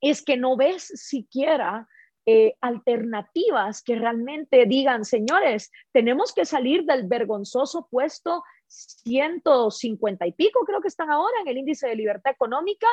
es 0.01 0.23
que 0.23 0.37
no 0.37 0.57
ves 0.57 0.85
siquiera 0.95 1.89
eh, 2.27 2.55
alternativas 2.61 3.83
que 3.83 3.97
realmente 3.97 4.67
digan, 4.67 5.05
señores, 5.05 5.73
tenemos 5.91 6.33
que 6.33 6.45
salir 6.45 6.85
del 6.85 7.09
vergonzoso 7.09 7.89
puesto 7.91 8.45
150 8.69 10.27
y 10.29 10.33
pico, 10.33 10.61
creo 10.65 10.81
que 10.81 10.89
están 10.89 11.11
ahora 11.11 11.41
en 11.41 11.49
el 11.49 11.59
índice 11.59 11.89
de 11.89 11.97
libertad 11.97 12.31
económica, 12.31 12.87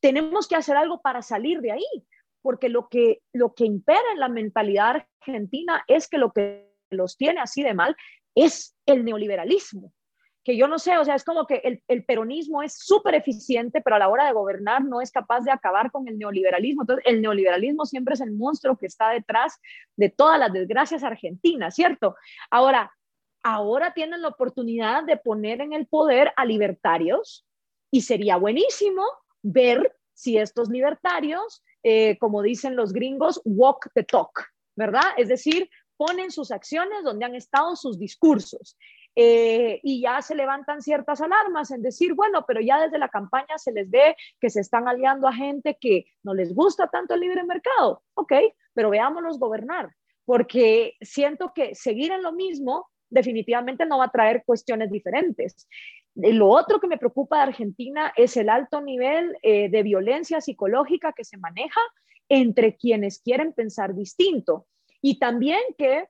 tenemos 0.00 0.48
que 0.48 0.56
hacer 0.56 0.76
algo 0.78 1.02
para 1.02 1.20
salir 1.20 1.60
de 1.60 1.72
ahí, 1.72 2.06
porque 2.40 2.70
lo 2.70 2.88
que, 2.88 3.22
lo 3.34 3.52
que 3.54 3.66
impera 3.66 4.12
en 4.12 4.20
la 4.20 4.28
mentalidad 4.28 5.04
argentina 5.20 5.84
es 5.86 6.08
que 6.08 6.16
lo 6.16 6.32
que 6.32 6.72
los 6.88 7.18
tiene 7.18 7.40
así 7.40 7.62
de 7.62 7.74
mal 7.74 7.94
es 8.34 8.74
el 8.86 9.04
neoliberalismo 9.04 9.92
que 10.46 10.56
yo 10.56 10.68
no 10.68 10.78
sé, 10.78 10.96
o 10.96 11.04
sea, 11.04 11.16
es 11.16 11.24
como 11.24 11.44
que 11.44 11.80
el, 11.88 12.04
peronismo 12.04 12.62
es 12.62 12.78
súper 12.78 13.16
eficiente, 13.16 13.80
pero 13.80 13.96
a 13.96 13.98
la 13.98 14.08
hora 14.08 14.26
de 14.26 14.32
gobernar 14.32 14.84
no 14.84 15.00
es 15.00 15.10
capaz 15.10 15.40
de 15.40 15.50
acabar 15.50 15.90
con 15.90 16.06
el 16.06 16.16
neoliberalismo. 16.16 16.82
Entonces, 16.82 17.04
el 17.04 17.20
neoliberalismo 17.20 17.84
siempre 17.84 18.14
es 18.14 18.20
el 18.20 18.30
monstruo 18.30 18.76
que 18.76 18.86
está 18.86 19.10
detrás 19.10 19.58
de 19.96 20.08
todas 20.08 20.38
las 20.38 20.52
desgracias 20.52 21.02
argentinas, 21.02 21.74
¿cierto? 21.74 22.14
Ahora, 22.48 22.92
ahora 23.42 23.92
tienen 23.92 24.22
la 24.22 24.28
oportunidad 24.28 25.02
de 25.02 25.16
poner 25.16 25.60
en 25.62 25.72
el 25.72 25.88
poder 25.88 26.32
a 26.36 26.44
libertarios 26.44 27.44
y 27.90 28.02
sería 28.02 28.36
buenísimo 28.36 29.02
ver 29.42 29.96
si 30.14 30.38
estos 30.38 30.68
libertarios, 30.68 31.64
eh, 31.82 32.18
como 32.18 32.40
dicen 32.42 32.76
los 32.76 32.92
gringos, 32.92 33.40
walk 33.44 33.90
the 33.96 34.04
talk, 34.04 34.44
¿verdad? 34.76 35.10
Es 35.16 35.26
decir, 35.26 35.68
ponen 35.96 36.30
sus 36.30 36.52
acciones 36.52 37.02
donde 37.02 37.24
han 37.24 37.34
estado 37.34 37.74
sus 37.74 37.98
discursos. 37.98 38.76
Eh, 39.18 39.80
y 39.82 40.02
ya 40.02 40.20
se 40.20 40.34
levantan 40.34 40.82
ciertas 40.82 41.22
alarmas 41.22 41.70
en 41.70 41.80
decir, 41.80 42.12
bueno, 42.12 42.44
pero 42.46 42.60
ya 42.60 42.78
desde 42.78 42.98
la 42.98 43.08
campaña 43.08 43.56
se 43.56 43.72
les 43.72 43.90
ve 43.90 44.14
que 44.38 44.50
se 44.50 44.60
están 44.60 44.88
aliando 44.88 45.26
a 45.26 45.32
gente 45.32 45.78
que 45.80 46.04
no 46.22 46.34
les 46.34 46.54
gusta 46.54 46.88
tanto 46.88 47.14
el 47.14 47.20
libre 47.20 47.42
mercado. 47.44 48.02
Ok, 48.12 48.32
pero 48.74 48.90
veámoslos 48.90 49.38
gobernar, 49.38 49.90
porque 50.26 50.96
siento 51.00 51.52
que 51.54 51.74
seguir 51.74 52.12
en 52.12 52.22
lo 52.22 52.32
mismo 52.32 52.90
definitivamente 53.08 53.86
no 53.86 53.98
va 53.98 54.04
a 54.04 54.10
traer 54.10 54.42
cuestiones 54.44 54.90
diferentes. 54.90 55.66
Eh, 56.16 56.34
lo 56.34 56.48
otro 56.48 56.78
que 56.78 56.86
me 56.86 56.98
preocupa 56.98 57.38
de 57.38 57.44
Argentina 57.44 58.12
es 58.16 58.36
el 58.36 58.50
alto 58.50 58.82
nivel 58.82 59.34
eh, 59.42 59.70
de 59.70 59.82
violencia 59.82 60.42
psicológica 60.42 61.14
que 61.14 61.24
se 61.24 61.38
maneja 61.38 61.80
entre 62.28 62.76
quienes 62.76 63.20
quieren 63.20 63.54
pensar 63.54 63.94
distinto. 63.94 64.66
Y 65.00 65.18
también 65.18 65.60
que 65.78 66.06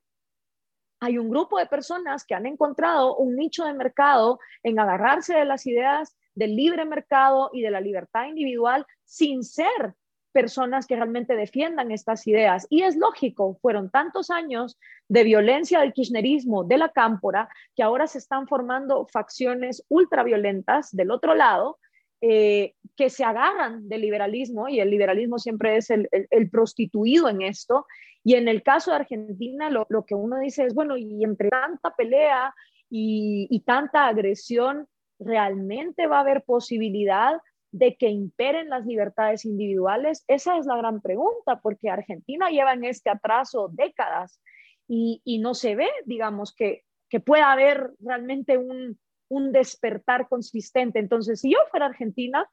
hay 0.99 1.17
un 1.17 1.29
grupo 1.29 1.59
de 1.59 1.65
personas 1.65 2.25
que 2.25 2.35
han 2.35 2.45
encontrado 2.45 3.15
un 3.17 3.35
nicho 3.35 3.65
de 3.65 3.73
mercado 3.73 4.39
en 4.63 4.79
agarrarse 4.79 5.35
de 5.35 5.45
las 5.45 5.65
ideas 5.67 6.15
del 6.35 6.55
libre 6.55 6.85
mercado 6.85 7.49
y 7.53 7.61
de 7.61 7.71
la 7.71 7.81
libertad 7.81 8.25
individual 8.27 8.85
sin 9.05 9.43
ser 9.43 9.95
personas 10.31 10.85
que 10.85 10.95
realmente 10.95 11.35
defiendan 11.35 11.91
estas 11.91 12.27
ideas. 12.27 12.67
Y 12.69 12.83
es 12.83 12.95
lógico, 12.95 13.57
fueron 13.59 13.89
tantos 13.89 14.29
años 14.29 14.77
de 15.07 15.23
violencia 15.23 15.79
del 15.79 15.93
kirchnerismo, 15.93 16.63
de 16.63 16.77
la 16.77 16.89
cámpora, 16.89 17.49
que 17.75 17.81
ahora 17.81 18.05
se 18.05 18.19
están 18.19 18.47
formando 18.47 19.07
facciones 19.07 19.83
ultraviolentas 19.89 20.95
del 20.95 21.09
otro 21.09 21.33
lado, 21.33 21.79
eh, 22.21 22.75
que 22.95 23.09
se 23.09 23.23
agarran 23.23 23.89
del 23.89 24.01
liberalismo, 24.01 24.69
y 24.69 24.79
el 24.79 24.91
liberalismo 24.91 25.39
siempre 25.39 25.77
es 25.77 25.89
el, 25.89 26.49
prostituido 26.51 27.29
en 27.29 27.41
esto, 27.41 27.87
y 28.27 28.35
en 28.35 28.49
el 28.49 28.61
caso 28.61 28.91
de 28.91 28.97
Argentina, 28.97 29.69
lo, 29.69 29.87
que 30.05 30.13
uno 30.13 30.37
dice 30.39 30.65
es, 30.65 30.73
bueno, 30.73 30.97
y 30.97 31.23
entre 31.23 31.47
tanta 31.47 31.95
pelea 31.95 32.53
y, 32.89 33.63
tanta 33.65 34.05
agresión, 34.05 34.85
¿realmente 35.17 36.07
va 36.07 36.17
a 36.17 36.21
haber 36.23 36.43
posibilidad 36.43 37.39
de 37.71 37.95
que 37.95 38.09
imperen 38.09 38.67
las 38.67 38.85
libertades 38.85 39.45
individuales? 39.45 40.25
Esa 40.27 40.57
es 40.57 40.65
la 40.65 40.75
gran 40.75 40.99
pregunta, 40.99 41.61
porque 41.61 41.89
Argentina 41.89 42.49
lleva 42.49 42.73
en 42.73 42.83
este 42.83 43.09
atraso 43.09 43.69
décadas 43.71 44.41
y, 44.89 45.39
no 45.41 45.53
se 45.53 45.77
ve, 45.77 45.87
digamos, 46.03 46.53
que, 46.53 46.83
que 47.07 47.21
pueda 47.21 47.53
haber 47.53 47.91
realmente 48.01 48.57
un, 48.57 48.99
un 49.29 49.53
despertar 49.53 50.27
consistente. 50.27 50.99
Entonces, 50.99 51.39
si 51.39 51.53
yo 51.53 51.59
fuera 51.71 51.85
Argentina, 51.85 52.45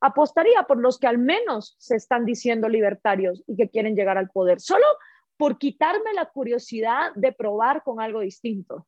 apostaría 0.00 0.62
por 0.62 0.80
los 0.80 0.98
que 0.98 1.06
al 1.06 1.18
menos 1.18 1.76
se 1.78 1.96
están 1.96 2.24
diciendo 2.24 2.66
libertarios 2.66 3.42
y 3.46 3.56
que 3.56 3.68
quieren 3.68 3.94
llegar 3.94 4.16
al 4.16 4.30
poder, 4.30 4.58
solo 4.58 4.86
por 5.38 5.56
quitarme 5.56 6.12
la 6.14 6.26
curiosidad 6.26 7.12
de 7.14 7.32
probar 7.32 7.82
con 7.82 8.00
algo 8.00 8.20
distinto. 8.20 8.86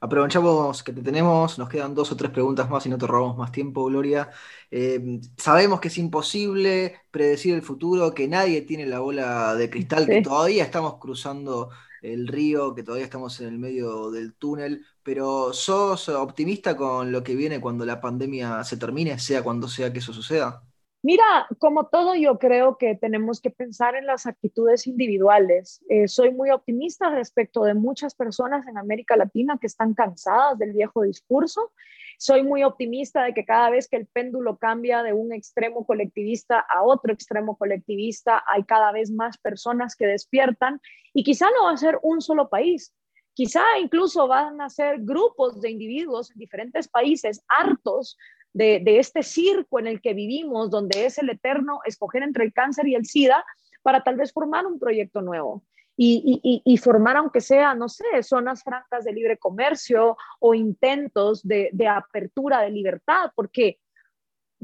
Aprovechamos 0.00 0.82
que 0.82 0.92
te 0.92 1.02
tenemos, 1.02 1.58
nos 1.58 1.68
quedan 1.68 1.94
dos 1.94 2.12
o 2.12 2.16
tres 2.16 2.30
preguntas 2.30 2.68
más 2.68 2.84
y 2.86 2.88
no 2.88 2.98
te 2.98 3.06
robamos 3.06 3.36
más 3.36 3.52
tiempo, 3.52 3.84
Gloria. 3.86 4.30
Eh, 4.70 5.20
sabemos 5.36 5.80
que 5.80 5.88
es 5.88 5.98
imposible 5.98 7.00
predecir 7.10 7.54
el 7.54 7.62
futuro, 7.62 8.12
que 8.12 8.28
nadie 8.28 8.62
tiene 8.62 8.86
la 8.86 9.00
bola 9.00 9.54
de 9.54 9.70
cristal, 9.70 10.06
que 10.06 10.22
todavía 10.22 10.64
estamos 10.64 10.98
cruzando 10.98 11.70
el 12.02 12.28
río, 12.28 12.74
que 12.74 12.82
todavía 12.82 13.04
estamos 13.04 13.40
en 13.40 13.48
el 13.48 13.58
medio 13.58 14.10
del 14.10 14.34
túnel, 14.34 14.84
pero 15.02 15.52
¿sos 15.52 16.08
optimista 16.08 16.76
con 16.76 17.12
lo 17.12 17.22
que 17.22 17.34
viene 17.34 17.60
cuando 17.60 17.84
la 17.84 18.00
pandemia 18.00 18.64
se 18.64 18.76
termine, 18.76 19.18
sea 19.18 19.42
cuando 19.42 19.68
sea 19.68 19.92
que 19.92 19.98
eso 20.00 20.12
suceda? 20.12 20.62
Mira, 21.02 21.46
como 21.58 21.86
todo, 21.86 22.14
yo 22.14 22.38
creo 22.38 22.76
que 22.76 22.94
tenemos 22.94 23.40
que 23.40 23.50
pensar 23.50 23.94
en 23.94 24.04
las 24.04 24.26
actitudes 24.26 24.86
individuales. 24.86 25.82
Eh, 25.88 26.08
soy 26.08 26.30
muy 26.30 26.50
optimista 26.50 27.08
respecto 27.08 27.64
de 27.64 27.72
muchas 27.72 28.14
personas 28.14 28.66
en 28.66 28.76
América 28.76 29.16
Latina 29.16 29.56
que 29.58 29.66
están 29.66 29.94
cansadas 29.94 30.58
del 30.58 30.74
viejo 30.74 31.00
discurso. 31.02 31.72
Soy 32.18 32.42
muy 32.42 32.64
optimista 32.64 33.22
de 33.22 33.32
que 33.32 33.46
cada 33.46 33.70
vez 33.70 33.88
que 33.88 33.96
el 33.96 34.06
péndulo 34.08 34.58
cambia 34.58 35.02
de 35.02 35.14
un 35.14 35.32
extremo 35.32 35.86
colectivista 35.86 36.60
a 36.60 36.82
otro 36.82 37.14
extremo 37.14 37.56
colectivista, 37.56 38.44
hay 38.46 38.64
cada 38.64 38.92
vez 38.92 39.10
más 39.10 39.38
personas 39.38 39.96
que 39.96 40.06
despiertan 40.06 40.82
y 41.14 41.24
quizá 41.24 41.46
no 41.46 41.64
va 41.64 41.72
a 41.72 41.78
ser 41.78 41.98
un 42.02 42.20
solo 42.20 42.50
país. 42.50 42.92
Quizá 43.32 43.62
incluso 43.80 44.28
van 44.28 44.60
a 44.60 44.68
ser 44.68 44.98
grupos 44.98 45.62
de 45.62 45.70
individuos 45.70 46.30
en 46.30 46.38
diferentes 46.40 46.88
países 46.88 47.42
hartos 47.48 48.18
de, 48.52 48.82
este 48.98 49.22
circo 49.22 49.78
en 49.78 49.86
el 49.86 50.00
que 50.00 50.14
vivimos, 50.14 50.70
donde 50.70 51.06
es 51.06 51.18
el 51.18 51.30
eterno 51.30 51.80
escoger 51.84 52.22
entre 52.22 52.44
el 52.44 52.52
cáncer 52.52 52.88
y 52.88 52.94
el 52.94 53.06
SIDA, 53.06 53.44
para 53.82 54.02
tal 54.02 54.16
vez 54.16 54.32
formar 54.32 54.66
un 54.66 54.78
proyecto 54.78 55.22
nuevo. 55.22 55.62
Y, 56.02 56.78
formar, 56.82 57.18
aunque 57.18 57.42
sea, 57.42 57.74
no 57.74 57.88
sé, 57.90 58.04
zonas 58.22 58.62
francas 58.62 59.04
de 59.04 59.12
libre 59.12 59.36
comercio 59.36 60.16
o 60.38 60.54
intentos 60.54 61.46
de, 61.46 61.68
de 61.72 61.88
apertura 61.88 62.62
de 62.62 62.70
libertad, 62.70 63.30
porque 63.34 63.78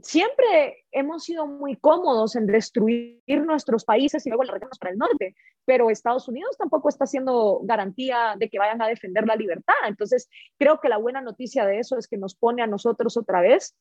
siempre 0.02 0.84
hemos 0.92 1.24
sido 1.24 1.46
muy 1.46 1.76
cómodos 1.76 2.36
en 2.36 2.46
destruir 2.46 3.20
nuestros 3.26 3.84
países 3.84 4.26
y 4.26 4.30
luego 4.30 4.44
regresamos 4.44 4.78
para 4.78 4.92
el 4.92 4.98
norte, 4.98 5.34
pero 5.64 5.90
Estados 5.90 6.28
Unidos 6.28 6.56
tampoco 6.58 6.88
está 6.88 7.04
haciendo 7.04 7.60
garantía 7.64 8.36
de 8.38 8.48
que 8.48 8.58
vayan 8.58 8.82
a 8.82 8.88
defender 8.88 9.26
la 9.26 9.36
libertad. 9.36 9.74
Entonces, 9.86 10.28
creo 10.58 10.80
que 10.80 10.88
la 10.88 10.98
buena 10.98 11.20
noticia 11.20 11.64
de 11.64 11.78
eso 11.78 11.98
es 11.98 12.08
que 12.08 12.18
nos 12.18 12.34
pone 12.34 12.62
a 12.62 12.66
nosotros 12.66 13.16
otra 13.16 13.40
vez 13.40 13.76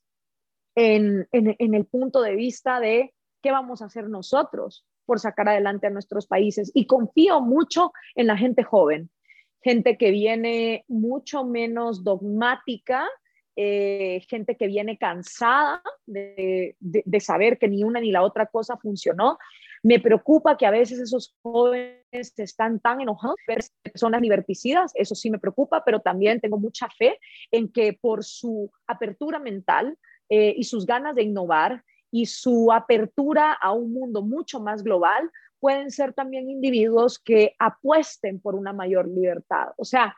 en, 0.75 1.27
en 1.31 1.73
el 1.73 1.85
punto 1.85 2.21
de 2.21 2.35
vista 2.35 2.79
de 2.79 3.13
qué 3.41 3.51
vamos 3.51 3.81
a 3.81 3.85
hacer 3.85 4.09
nosotros 4.09 4.85
por 5.05 5.19
sacar 5.19 5.49
adelante 5.49 5.87
a 5.87 5.91
nuestros 5.91 6.27
países. 6.27 6.71
Y 6.73 6.87
confío 6.87 7.41
mucho 7.41 7.93
en 8.15 8.27
la 8.27 8.37
gente 8.37 8.63
joven, 8.63 9.09
gente 9.61 9.97
que 9.97 10.11
viene 10.11 10.83
mucho 10.87 11.45
menos 11.45 12.03
dogmática 12.03 13.07
eh, 13.55 14.21
gente 14.27 14.57
que 14.57 14.67
viene 14.67 14.97
cansada 14.97 15.81
de, 16.05 16.75
saber 17.19 17.57
que 17.57 17.67
ni 17.67 17.83
una 17.83 18.01
ni 18.01 18.11
la 18.11 18.23
otra 18.23 18.47
cosa 18.47 18.77
funcionó. 18.77 19.37
Me 19.81 19.99
preocupa 19.99 20.57
que 20.57 20.65
a 20.65 20.71
veces 20.71 20.99
esos 20.99 21.35
jóvenes 21.41 22.03
están 22.37 22.79
tan 22.79 23.01
enojados, 23.01 23.37
personas 23.83 24.21
liberticidas, 24.21 24.91
eso 24.95 25.15
sí 25.15 25.29
me 25.29 25.39
preocupa, 25.39 25.83
pero 25.85 25.99
también 25.99 26.41
tengo 26.41 26.57
mucha 26.57 26.87
fe 26.97 27.19
en 27.51 27.71
que 27.71 27.93
por 27.93 28.23
su 28.23 28.71
apertura 28.87 29.39
mental 29.39 29.97
eh, 30.29 30.53
y 30.57 30.63
sus 30.63 30.85
ganas 30.85 31.15
de 31.15 31.23
innovar 31.23 31.83
y 32.11 32.25
su 32.25 32.71
apertura 32.71 33.53
a 33.53 33.71
un 33.73 33.93
mundo 33.93 34.21
mucho 34.21 34.59
más 34.59 34.83
global, 34.83 35.29
pueden 35.59 35.91
ser 35.91 36.13
también 36.13 36.49
individuos 36.49 37.19
que 37.19 37.55
apuesten 37.59 38.39
por 38.39 38.55
una 38.55 38.73
mayor 38.73 39.07
libertad. 39.07 39.69
O 39.77 39.85
sea, 39.85 40.15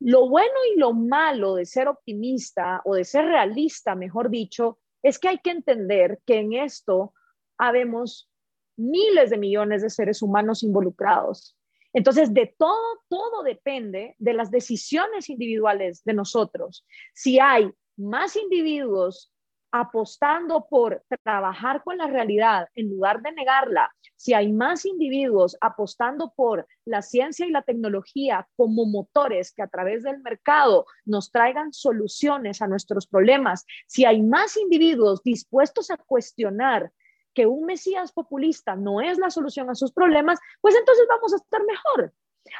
lo 0.00 0.28
bueno 0.28 0.54
y 0.74 0.78
lo 0.78 0.94
malo 0.94 1.54
de 1.54 1.66
ser 1.66 1.86
optimista 1.86 2.80
o 2.84 2.94
de 2.94 3.04
ser 3.04 3.26
realista, 3.26 3.94
mejor 3.94 4.30
dicho, 4.30 4.78
es 5.02 5.18
que 5.18 5.28
hay 5.28 5.38
que 5.38 5.50
entender 5.50 6.18
que 6.26 6.38
en 6.38 6.54
esto 6.54 7.12
habemos 7.58 8.30
miles 8.76 9.30
de 9.30 9.38
millones 9.38 9.82
de 9.82 9.90
seres 9.90 10.22
humanos 10.22 10.62
involucrados. 10.62 11.56
Entonces, 11.92 12.32
de 12.32 12.54
todo, 12.58 13.02
todo 13.08 13.42
depende 13.42 14.14
de 14.18 14.32
las 14.32 14.50
decisiones 14.50 15.28
individuales 15.28 16.02
de 16.04 16.14
nosotros. 16.14 16.86
Si 17.14 17.38
hay 17.38 17.70
más 17.96 18.36
individuos 18.36 19.32
apostando 19.72 20.66
por 20.68 21.02
trabajar 21.22 21.82
con 21.82 21.98
la 21.98 22.06
realidad 22.06 22.68
en 22.74 22.90
lugar 22.90 23.22
de 23.22 23.32
negarla, 23.32 23.92
si 24.16 24.34
hay 24.34 24.52
más 24.52 24.84
individuos 24.84 25.56
apostando 25.60 26.32
por 26.36 26.66
la 26.84 27.02
ciencia 27.02 27.46
y 27.46 27.50
la 27.50 27.62
tecnología 27.62 28.48
como 28.56 28.84
motores 28.84 29.52
que 29.52 29.62
a 29.62 29.68
través 29.68 30.02
del 30.02 30.20
mercado 30.20 30.86
nos 31.04 31.30
traigan 31.30 31.72
soluciones 31.72 32.60
a 32.60 32.66
nuestros 32.66 33.06
problemas, 33.06 33.64
si 33.86 34.04
hay 34.04 34.22
más 34.22 34.56
individuos 34.56 35.22
dispuestos 35.22 35.90
a 35.90 35.96
cuestionar 35.96 36.92
que 37.34 37.46
un 37.46 37.64
Mesías 37.64 38.12
populista 38.12 38.76
no 38.76 39.00
es 39.00 39.18
la 39.18 39.30
solución 39.30 39.70
a 39.70 39.74
sus 39.74 39.92
problemas, 39.92 40.38
pues 40.60 40.74
entonces 40.74 41.06
vamos 41.08 41.32
a 41.32 41.36
estar 41.36 41.62
mejor. 41.64 42.12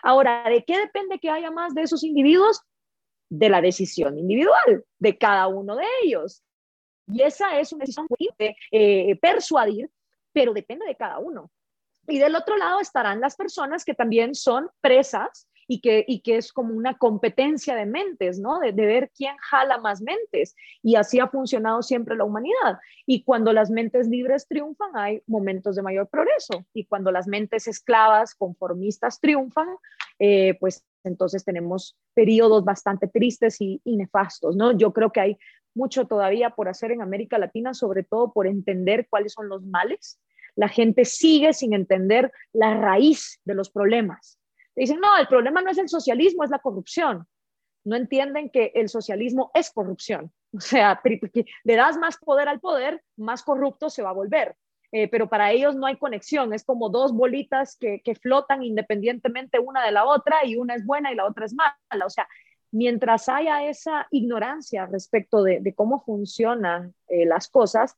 Ahora, 0.03 0.45
¿de 0.49 0.65
qué 0.65 0.79
depende 0.79 1.19
que 1.19 1.31
haya 1.31 1.51
más 1.51 1.75
de 1.75 1.83
esos 1.83 2.05
individuos? 2.05 2.63
De 3.29 3.49
la 3.49 3.61
decisión 3.61 4.19
individual 4.19 4.85
de 4.99 5.19
cada 5.19 5.47
uno 5.47 5.77
de 5.77 5.85
ellos. 6.03 6.43
Y 7.13 7.23
esa 7.23 7.59
es 7.59 7.73
una 7.73 7.83
decisión 7.83 8.07
de 8.39 8.57
eh, 8.71 9.17
persuadir, 9.17 9.91
pero 10.33 10.53
depende 10.53 10.87
de 10.87 10.97
cada 10.97 11.19
uno. 11.19 11.51
Y 12.07 12.19
del 12.19 12.35
otro 12.35 12.57
lado 12.57 12.81
estarán 12.81 13.21
las 13.21 13.37
personas 13.37 13.85
que 13.85 13.95
también 13.95 14.35
son 14.35 14.69
presas 14.81 15.47
y 15.71 15.81
que, 15.81 16.05
y 16.09 16.21
que 16.21 16.37
es 16.37 16.53
como 16.53 16.75
una 16.75 16.99
competencia 16.99 17.77
de 17.77 17.87
mentes, 17.87 18.41
¿no? 18.41 18.59
De, 18.59 18.73
de, 18.73 18.87
ver 18.87 19.13
quién 19.17 19.37
jala 19.39 19.79
más 19.79 20.03
mentes. 20.03 20.57
Y 20.83 20.97
así 20.97 21.21
ha 21.21 21.29
funcionado 21.29 21.83
siempre 21.83 22.17
la 22.17 22.25
humanidad. 22.25 22.81
Y 23.07 23.23
cuando 23.23 23.53
las 23.53 23.71
mentes 23.71 24.09
libres 24.09 24.49
triunfan, 24.49 24.91
hay 24.97 25.23
momentos 25.29 25.77
de 25.77 25.83
mayor 25.83 26.09
progreso. 26.09 26.65
Y 26.75 26.87
cuando 26.87 27.13
las 27.13 27.29
mentes 27.29 27.69
esclavas, 27.69 28.35
conformistas 28.35 29.21
triunfan, 29.21 29.69
eh, 30.19 30.57
pues 30.59 30.85
entonces 31.05 31.45
tenemos 31.45 31.97
periodos 32.15 32.65
bastante 32.65 33.07
tristes 33.07 33.61
y, 33.61 33.81
y, 33.85 33.97
nefastos, 33.97 34.57
¿no? 34.57 34.73
Yo 34.77 34.93
creo 34.93 35.13
que 35.13 35.21
hay 35.21 35.39
mucho 35.81 36.07
todavía 36.07 36.51
por 36.51 36.69
hacer 36.69 36.93
en 36.93 37.01
América 37.01 37.39
Latina, 37.39 37.73
sobre 37.73 38.03
todo 38.03 38.33
por 38.33 38.47
entender 38.47 39.09
cuáles 39.09 39.33
son 39.33 39.49
los 39.49 39.63
males. 39.65 40.21
La 40.55 40.69
gente 40.69 41.07
sigue 41.07 41.55
sin 41.55 41.73
entender 41.73 42.31
la 42.53 42.75
raíz 42.75 43.41
de 43.45 43.55
los 43.55 43.71
problemas. 43.71 44.39
Dicen, 44.77 45.01
no, 45.01 45.17
el 45.19 45.27
problema 45.27 45.63
no 45.63 45.71
es 45.71 45.79
el 45.79 45.89
socialismo, 45.89 46.45
es 46.45 46.51
la 46.51 46.59
corrupción. 46.59 47.27
No 47.85 47.97
entienden 47.97 48.51
que 48.51 48.73
el 48.75 48.91
socialismo 48.91 49.51
es 49.55 49.71
corrupción. 49.71 50.31
O 50.53 50.61
sea, 50.61 51.01
le 51.65 51.77
das 51.77 51.97
más 51.97 52.17
poder 52.17 52.49
al 52.49 52.59
poder, 52.59 53.01
más 53.17 53.45
corrupto 53.45 53.89
se 53.89 54.03
va 54.03 54.11
a 54.11 54.21
volver. 54.21 54.57
Eh, 54.93 55.07
pero 55.07 55.29
para 55.29 55.53
ellos 55.53 55.77
no 55.77 55.87
hay 55.87 55.97
conexión, 55.97 56.53
es 56.53 56.65
como 56.65 56.89
dos 56.89 57.13
bolitas 57.13 57.77
que, 57.77 58.01
que, 58.03 58.17
flotan 58.17 58.65
independientemente 58.65 59.61
una 59.61 59.87
de 59.87 59.93
la 59.93 60.05
otra 60.05 60.45
y 60.45 60.57
una 60.57 60.75
es 60.75 60.85
buena 60.85 61.13
y 61.13 61.15
la 61.15 61.27
otra 61.27 61.47
es 61.47 61.55
mala. 61.55 62.05
O 62.05 62.11
sea, 62.11 62.27
mientras 62.73 63.29
haya 63.29 63.65
esa 63.69 64.07
ignorancia 64.11 64.87
respecto 64.87 65.43
de, 65.43 65.75
cómo 65.75 66.01
funcionan 66.01 66.95
eh, 67.09 67.27
las 67.27 67.49
cosas, 67.49 67.97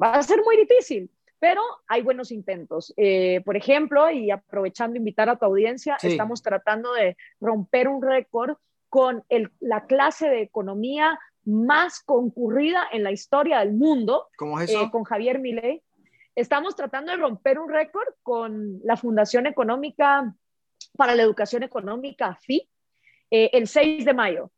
va 0.00 0.14
a 0.14 0.22
ser 0.22 0.42
muy 0.44 0.56
difícil, 0.56 1.10
pero 1.38 1.62
hay 1.88 2.02
buenos 2.02 2.30
intentos. 2.30 2.92
Eh, 2.96 3.42
por 3.44 3.56
ejemplo, 3.56 4.10
y 4.10 4.30
aprovechando 4.30 4.96
invitar 4.96 5.28
a 5.28 5.36
tu 5.36 5.44
audiencia, 5.44 5.96
estamos 6.02 6.42
tratando 6.42 6.92
de 6.94 7.16
romper 7.40 7.88
un 7.88 8.02
récord 8.02 8.56
con 8.88 9.24
la 9.60 9.86
clase 9.86 10.28
de 10.28 10.42
economía 10.42 11.18
más 11.44 12.00
concurrida 12.00 12.86
en 12.92 13.02
la 13.02 13.12
historia 13.12 13.58
del 13.60 13.72
mundo. 13.72 14.28
¿Cómo 14.36 14.60
es 14.60 14.70
eso? 14.70 14.82
Eh, 14.82 14.90
con 14.90 15.04
Javier 15.04 15.38
Milei. 15.38 15.82
Estamos 16.34 16.74
tratando 16.74 17.12
de 17.12 17.18
romper 17.18 17.58
un 17.58 17.68
récord 17.68 18.08
con 18.22 18.80
la 18.82 18.96
Fundación 18.96 19.46
Económica 19.46 20.34
para 20.96 21.14
la 21.14 21.22
Educación 21.22 21.62
Económica, 21.62 22.38
FI, 22.40 22.68
eh, 23.30 23.50
el 23.52 23.68
6 23.68 24.04
de 24.04 24.14
mayo. 24.14 24.50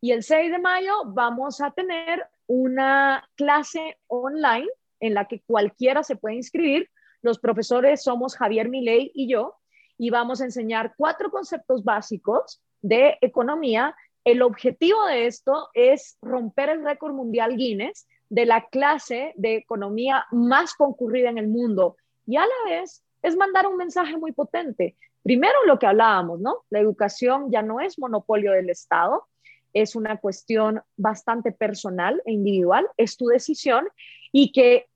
Y 0.00 0.12
el 0.12 0.22
6 0.22 0.52
de 0.52 0.58
mayo 0.58 0.92
vamos 1.06 1.60
a 1.60 1.70
tener 1.70 2.26
una 2.46 3.28
clase 3.36 3.98
online 4.06 4.68
en 5.00 5.14
la 5.14 5.26
que 5.26 5.42
cualquiera 5.46 6.02
se 6.02 6.16
puede 6.16 6.36
inscribir. 6.36 6.88
Los 7.22 7.38
profesores 7.38 8.02
somos 8.02 8.36
Javier 8.36 8.68
Milei 8.68 9.10
y 9.14 9.28
yo, 9.28 9.56
y 9.96 10.10
vamos 10.10 10.40
a 10.40 10.44
enseñar 10.44 10.94
cuatro 10.96 11.30
conceptos 11.30 11.84
básicos 11.84 12.62
de 12.80 13.18
economía. 13.20 13.94
El 14.24 14.42
objetivo 14.42 15.04
de 15.06 15.26
esto 15.26 15.68
es 15.74 16.16
romper 16.22 16.70
el 16.70 16.84
récord 16.84 17.12
mundial 17.12 17.56
Guinness 17.56 18.06
de 18.28 18.46
la 18.46 18.66
clase 18.66 19.32
de 19.36 19.56
economía 19.56 20.26
más 20.30 20.74
concurrida 20.74 21.30
en 21.30 21.38
el 21.38 21.48
mundo 21.48 21.96
y 22.26 22.36
a 22.36 22.42
la 22.42 22.70
vez 22.70 23.02
es 23.22 23.36
mandar 23.36 23.66
un 23.66 23.76
mensaje 23.76 24.16
muy 24.16 24.32
potente. 24.32 24.96
Primero 25.22 25.64
lo 25.66 25.78
que 25.78 25.86
hablábamos, 25.86 26.40
¿no? 26.40 26.64
La 26.70 26.80
educación 26.80 27.50
ya 27.50 27.62
no 27.62 27.80
es 27.80 27.98
monopolio 27.98 28.52
del 28.52 28.70
Estado. 28.70 29.26
es 29.74 29.94
una 29.94 30.16
cuestión 30.16 30.80
bastante 30.96 31.52
personal 31.52 32.22
e 32.24 32.32
individual, 32.32 32.88
es 32.96 33.18
tu 33.18 33.26
decisión 33.26 33.86
y 34.32 34.50
que 34.50 34.86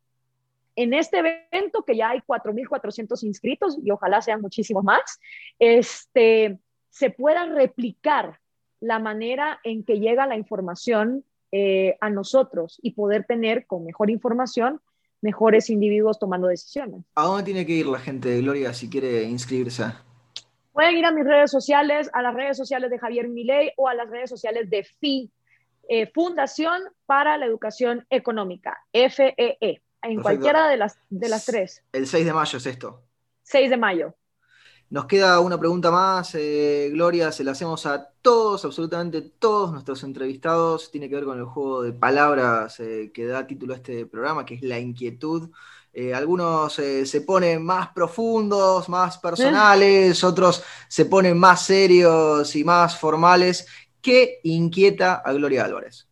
en 0.77 0.95
este 0.95 1.19
evento, 1.19 1.85
que 1.85 1.97
ya 1.97 2.11
hay 2.11 2.21
4.400 2.21 3.23
inscritos 3.25 3.79
y 3.85 3.91
ojalá 3.91 4.23
sean 4.23 4.41
muchísimos 4.41 4.83
más, 4.83 5.21
este, 5.59 6.59
se 6.89 7.11
pueda 7.11 7.45
replicar 7.47 8.39
la 8.81 8.99
manera 8.99 9.61
en 9.65 9.85
que 9.85 10.01
llega 10.01 10.27
la 10.27 10.37
información 10.37 11.25
eh, 11.53 11.97
a 12.01 12.11
nosotros 12.11 12.79
y 12.83 12.93
poder 12.93 13.25
tener 13.25 13.67
con 13.67 13.85
mejor 13.85 14.11
información 14.11 14.81
mejores 15.21 15.71
individuos 15.71 16.19
tomando 16.19 16.49
decisiones. 16.49 17.05
¿A 17.15 17.25
dónde 17.25 17.45
tiene 17.45 17.65
que 17.65 17.73
ir 17.73 17.87
la 17.87 17.99
gente 17.99 18.41
Gloria 18.41 18.75
si 18.75 18.91
quiere 18.91 19.23
inscribirse? 19.23 19.85
Pueden 20.73 20.97
ir 20.97 21.05
a 21.05 21.13
mis 21.13 21.25
redes 21.25 21.51
sociales, 21.51 22.11
a 22.13 22.23
las 22.23 22.35
redes 22.35 22.57
sociales 22.57 22.91
de 22.91 22.99
Javier 22.99 23.29
Milei 23.29 23.73
o 23.77 23.89
a 23.89 23.95
las 23.95 24.09
redes 24.09 24.31
sociales 24.31 24.71
de 24.71 24.85
FI, 24.85 25.31
eh, 25.89 26.11
Fundación 26.13 26.83
para 27.07 27.37
la 27.37 27.47
Educación 27.47 28.07
Económica, 28.09 28.79
FEE, 28.93 29.59
e, 29.61 29.83
en 30.03 30.23
cualquiera 30.23 30.69
de 30.69 30.77
las, 30.77 30.99
de 31.11 31.29
las 31.29 31.45
tres. 31.45 31.83
El 31.93 32.07
6 32.07 32.25
de 32.25 32.33
mayo 32.33 32.59
es 32.59 32.67
esto. 32.67 33.03
6 33.43 33.71
de 33.71 33.77
mayo. 33.77 34.15
Nos 34.93 35.07
queda 35.07 35.41
una 35.41 35.59
pregunta 35.59 35.91
más, 35.91 36.35
eh, 36.35 36.91
Gloria, 36.93 37.33
se 37.33 37.45
la 37.45 37.53
hacemos 37.53 37.87
a 37.87 38.11
todos, 38.21 38.65
absolutamente 38.65 39.23
todos 39.23 39.73
nuestros 39.73 40.03
entrevistados. 40.05 40.91
Tiene 40.91 41.09
que 41.09 41.15
ver 41.15 41.25
con 41.25 41.39
el 41.39 41.47
juego 41.47 41.83
de 41.83 41.95
palabras 41.95 42.79
eh, 42.81 43.11
que 43.13 43.25
da 43.25 43.47
título 43.47 43.73
a 43.73 43.77
este 43.77 44.05
programa, 44.05 44.45
que 44.45 44.57
es 44.57 44.63
la 44.63 44.79
inquietud. 44.79 45.51
Eh, 45.93 46.15
algunos 46.15 46.73
se 46.73 47.21
ponen 47.21 47.65
más 47.65 47.89
profundos, 47.91 48.89
más 48.89 49.19
personales, 49.19 50.25
otros 50.25 50.65
se 50.89 51.05
ponen 51.05 51.39
más 51.39 51.67
serios 51.67 52.57
y 52.57 52.65
más 52.65 52.99
formales. 52.99 53.67
¿Qué 54.01 54.41
inquieta 54.45 55.17
a 55.17 55.33
Gloria 55.33 55.65
Álvarez? 55.65 56.09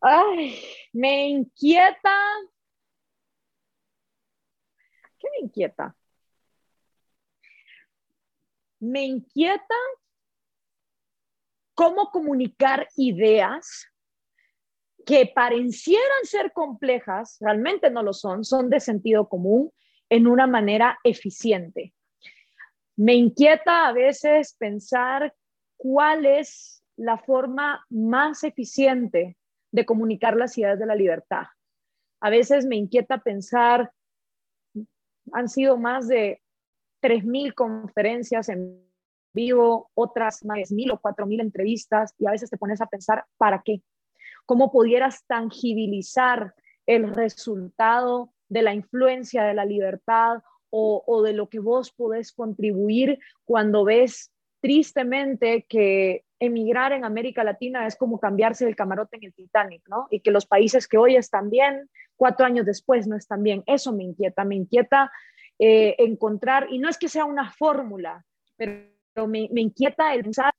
Ay, 0.00 0.62
me 0.92 1.28
inquieta. 1.28 2.12
¿Qué 5.18 5.28
me 5.30 5.46
inquieta? 5.46 5.94
me 8.82 9.04
inquieta 9.04 9.76
cómo 11.74 12.10
comunicar 12.10 12.88
ideas 12.96 13.86
que 15.04 15.30
parecieran 15.34 16.24
ser 16.24 16.52
complejas, 16.52 17.36
realmente 17.40 17.90
no 17.90 18.02
lo 18.02 18.12
son, 18.12 18.44
son 18.44 18.70
de 18.70 18.80
sentido 18.80 19.28
común 19.28 19.72
en 20.08 20.26
una 20.26 20.46
manera 20.46 20.98
eficiente. 21.04 21.94
Me 22.96 23.14
inquieta 23.14 23.88
a 23.88 23.92
veces 23.92 24.54
pensar 24.58 25.34
cuál 25.76 26.26
es 26.26 26.84
la 26.96 27.18
forma 27.18 27.84
más 27.90 28.44
eficiente 28.44 29.36
de 29.70 29.86
comunicar 29.86 30.36
las 30.36 30.56
ideas 30.58 30.78
de 30.78 30.86
la 30.86 30.94
libertad. 30.94 31.44
A 32.20 32.30
veces 32.30 32.66
me 32.66 32.76
inquieta 32.76 33.18
pensar, 33.18 33.90
han 35.32 35.48
sido 35.48 35.78
más 35.78 36.06
de 36.08 36.42
3.000 37.02 37.54
conferencias 37.54 38.48
en 38.48 38.86
vivo, 39.32 39.90
otras 39.94 40.44
más 40.44 40.68
de 40.68 40.76
1.000 40.76 40.92
o 40.92 41.00
4.000 41.00 41.40
entrevistas 41.40 42.14
y 42.18 42.26
a 42.26 42.30
veces 42.30 42.50
te 42.50 42.58
pones 42.58 42.80
a 42.80 42.86
pensar, 42.86 43.24
¿para 43.38 43.62
qué? 43.64 43.82
¿Cómo 44.46 44.70
pudieras 44.70 45.24
tangibilizar 45.26 46.54
el 46.86 47.12
resultado 47.14 48.32
de 48.48 48.62
la 48.62 48.74
influencia 48.74 49.44
de 49.44 49.54
la 49.54 49.64
libertad 49.64 50.42
o, 50.74 51.22
de 51.22 51.34
lo 51.34 51.48
que 51.48 51.58
vos 51.58 51.92
podés 51.92 52.32
contribuir 52.32 53.18
cuando 53.44 53.84
ves 53.84 54.32
tristemente 54.62 55.66
que 55.68 56.24
emigrar 56.38 56.92
en 56.92 57.04
América 57.04 57.44
Latina 57.44 57.86
es 57.86 57.94
como 57.94 58.18
cambiarse 58.18 58.66
el 58.66 58.74
camarote 58.74 59.16
en 59.16 59.24
el 59.24 59.34
Titanic, 59.34 59.82
¿no? 59.88 60.06
Y 60.10 60.20
que 60.20 60.30
los 60.30 60.46
países 60.46 60.88
que 60.88 60.96
hoy 60.96 61.16
están 61.16 61.50
bien, 61.50 61.90
cuatro 62.16 62.46
años 62.46 62.64
después 62.64 63.06
no 63.06 63.16
están 63.16 63.42
bien. 63.42 63.62
Eso 63.66 63.92
me 63.92 64.04
inquieta, 64.04 64.44
me 64.44 64.56
inquieta 64.56 65.12
eh, 65.58 65.94
encontrar, 65.98 66.66
y 66.70 66.78
no 66.78 66.88
es 66.88 66.98
que 66.98 67.08
sea 67.08 67.24
una 67.24 67.52
fórmula, 67.52 68.24
pero 68.56 69.28
me, 69.28 69.48
inquieta 69.54 70.14
el 70.14 70.22
pensar 70.22 70.52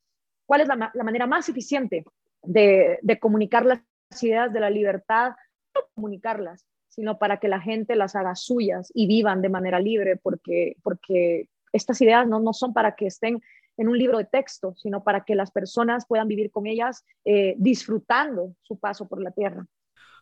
cuál 0.46 0.62
es 0.62 0.67
la, 0.67 0.91
manera 1.04 1.26
más 1.26 1.50
eficiente 1.50 2.06
de, 2.44 3.00
comunicar 3.20 3.66
las 3.66 3.82
ideas 4.22 4.52
de 4.54 4.60
la 4.60 4.70
libertad, 4.70 5.34
no 5.76 5.82
comunicarlas, 5.96 6.66
sino 6.90 7.18
para 7.18 7.40
que 7.40 7.48
la 7.48 7.60
gente 7.60 7.96
las 7.96 8.16
haga 8.16 8.36
suyas 8.36 8.92
y 8.94 9.08
vivan 9.08 9.42
de 9.42 9.50
manera 9.50 9.80
libre, 9.80 10.18
porque, 10.18 10.76
porque 10.84 11.50
estas 11.72 12.00
ideas 12.02 12.28
no, 12.28 12.40
no 12.40 12.54
son 12.54 12.74
para 12.74 12.96
que 12.96 13.08
estén 13.08 13.42
en 13.78 13.88
un 13.88 13.98
libro 13.98 14.18
de 14.20 14.26
texto, 14.26 14.76
sino 14.78 15.04
para 15.04 15.24
que 15.24 15.36
las 15.36 15.52
personas 15.52 16.06
puedan 16.06 16.28
vivir 16.28 16.52
con 16.52 16.68
ellas 16.68 17.04
eh, 17.26 17.56
disfrutando 17.58 18.56
su 18.62 18.78
paso 18.78 19.08
por 19.08 19.22
la 19.22 19.32
tierra. 19.32 19.66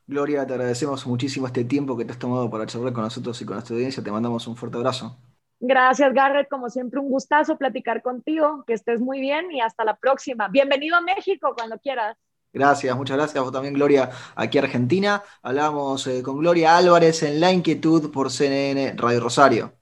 Gloria, 0.08 0.46
te 0.46 0.54
agradecemos 0.54 1.06
muchísimo 1.06 1.48
este 1.48 1.64
tiempo 1.64 1.98
que 1.98 2.06
te 2.06 2.12
has 2.12 2.20
tomado 2.20 2.50
para 2.50 2.66
charlar 2.66 2.94
con 2.94 3.04
nosotros 3.04 3.42
y 3.42 3.46
con 3.46 3.56
nuestra 3.56 3.76
audiencia. 3.76 4.04
Te 4.04 4.12
mandamos 4.12 4.48
un 4.48 4.56
fuerte 4.56 4.78
abrazo. 4.78 5.18
Gracias, 5.62 6.14
Garrett. 6.14 6.50
Como 6.50 6.70
siempre, 6.70 7.00
un 7.00 7.10
gustazo 7.10 7.58
platicar 7.58 8.02
contigo. 8.02 8.64
Que 8.68 8.74
estés 8.74 9.00
muy 9.00 9.22
bien 9.22 9.52
y 9.52 9.62
hasta 9.62 9.86
la 9.86 9.96
próxima. 9.96 10.48
Bienvenido 10.50 10.98
a 10.98 11.02
México 11.02 11.54
cuando 11.56 11.78
quieras. 11.78 12.18
Gracias, 12.52 12.94
muchas 12.98 13.16
gracias. 13.16 13.42
Vos 13.42 13.54
también, 13.54 13.76
Gloria, 13.76 14.10
aquí 14.36 14.58
Argentina. 14.58 15.24
Hablamos 15.42 16.06
eh, 16.08 16.22
con 16.22 16.40
Gloria 16.40 16.76
Álvarez 16.76 17.24
en 17.24 17.40
La 17.40 17.54
Inquietud 17.54 18.12
por 18.12 18.30
CNN 18.30 18.96
Radio 18.98 19.22
Rosario. 19.22 19.74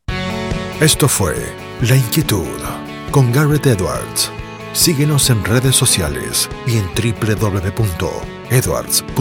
Esto 0.80 1.08
fue 1.08 1.34
La 1.82 1.96
Inquietud 1.96 2.46
con 3.12 3.32
Garrett 3.32 3.66
Edwards. 3.66 4.32
Síguenos 4.74 5.32
en 5.32 5.44
redes 5.44 5.76
sociales 5.76 6.48
y 6.68 6.78
en 6.78 6.86
www 6.94 8.40
edwards.com.ar 8.50 9.20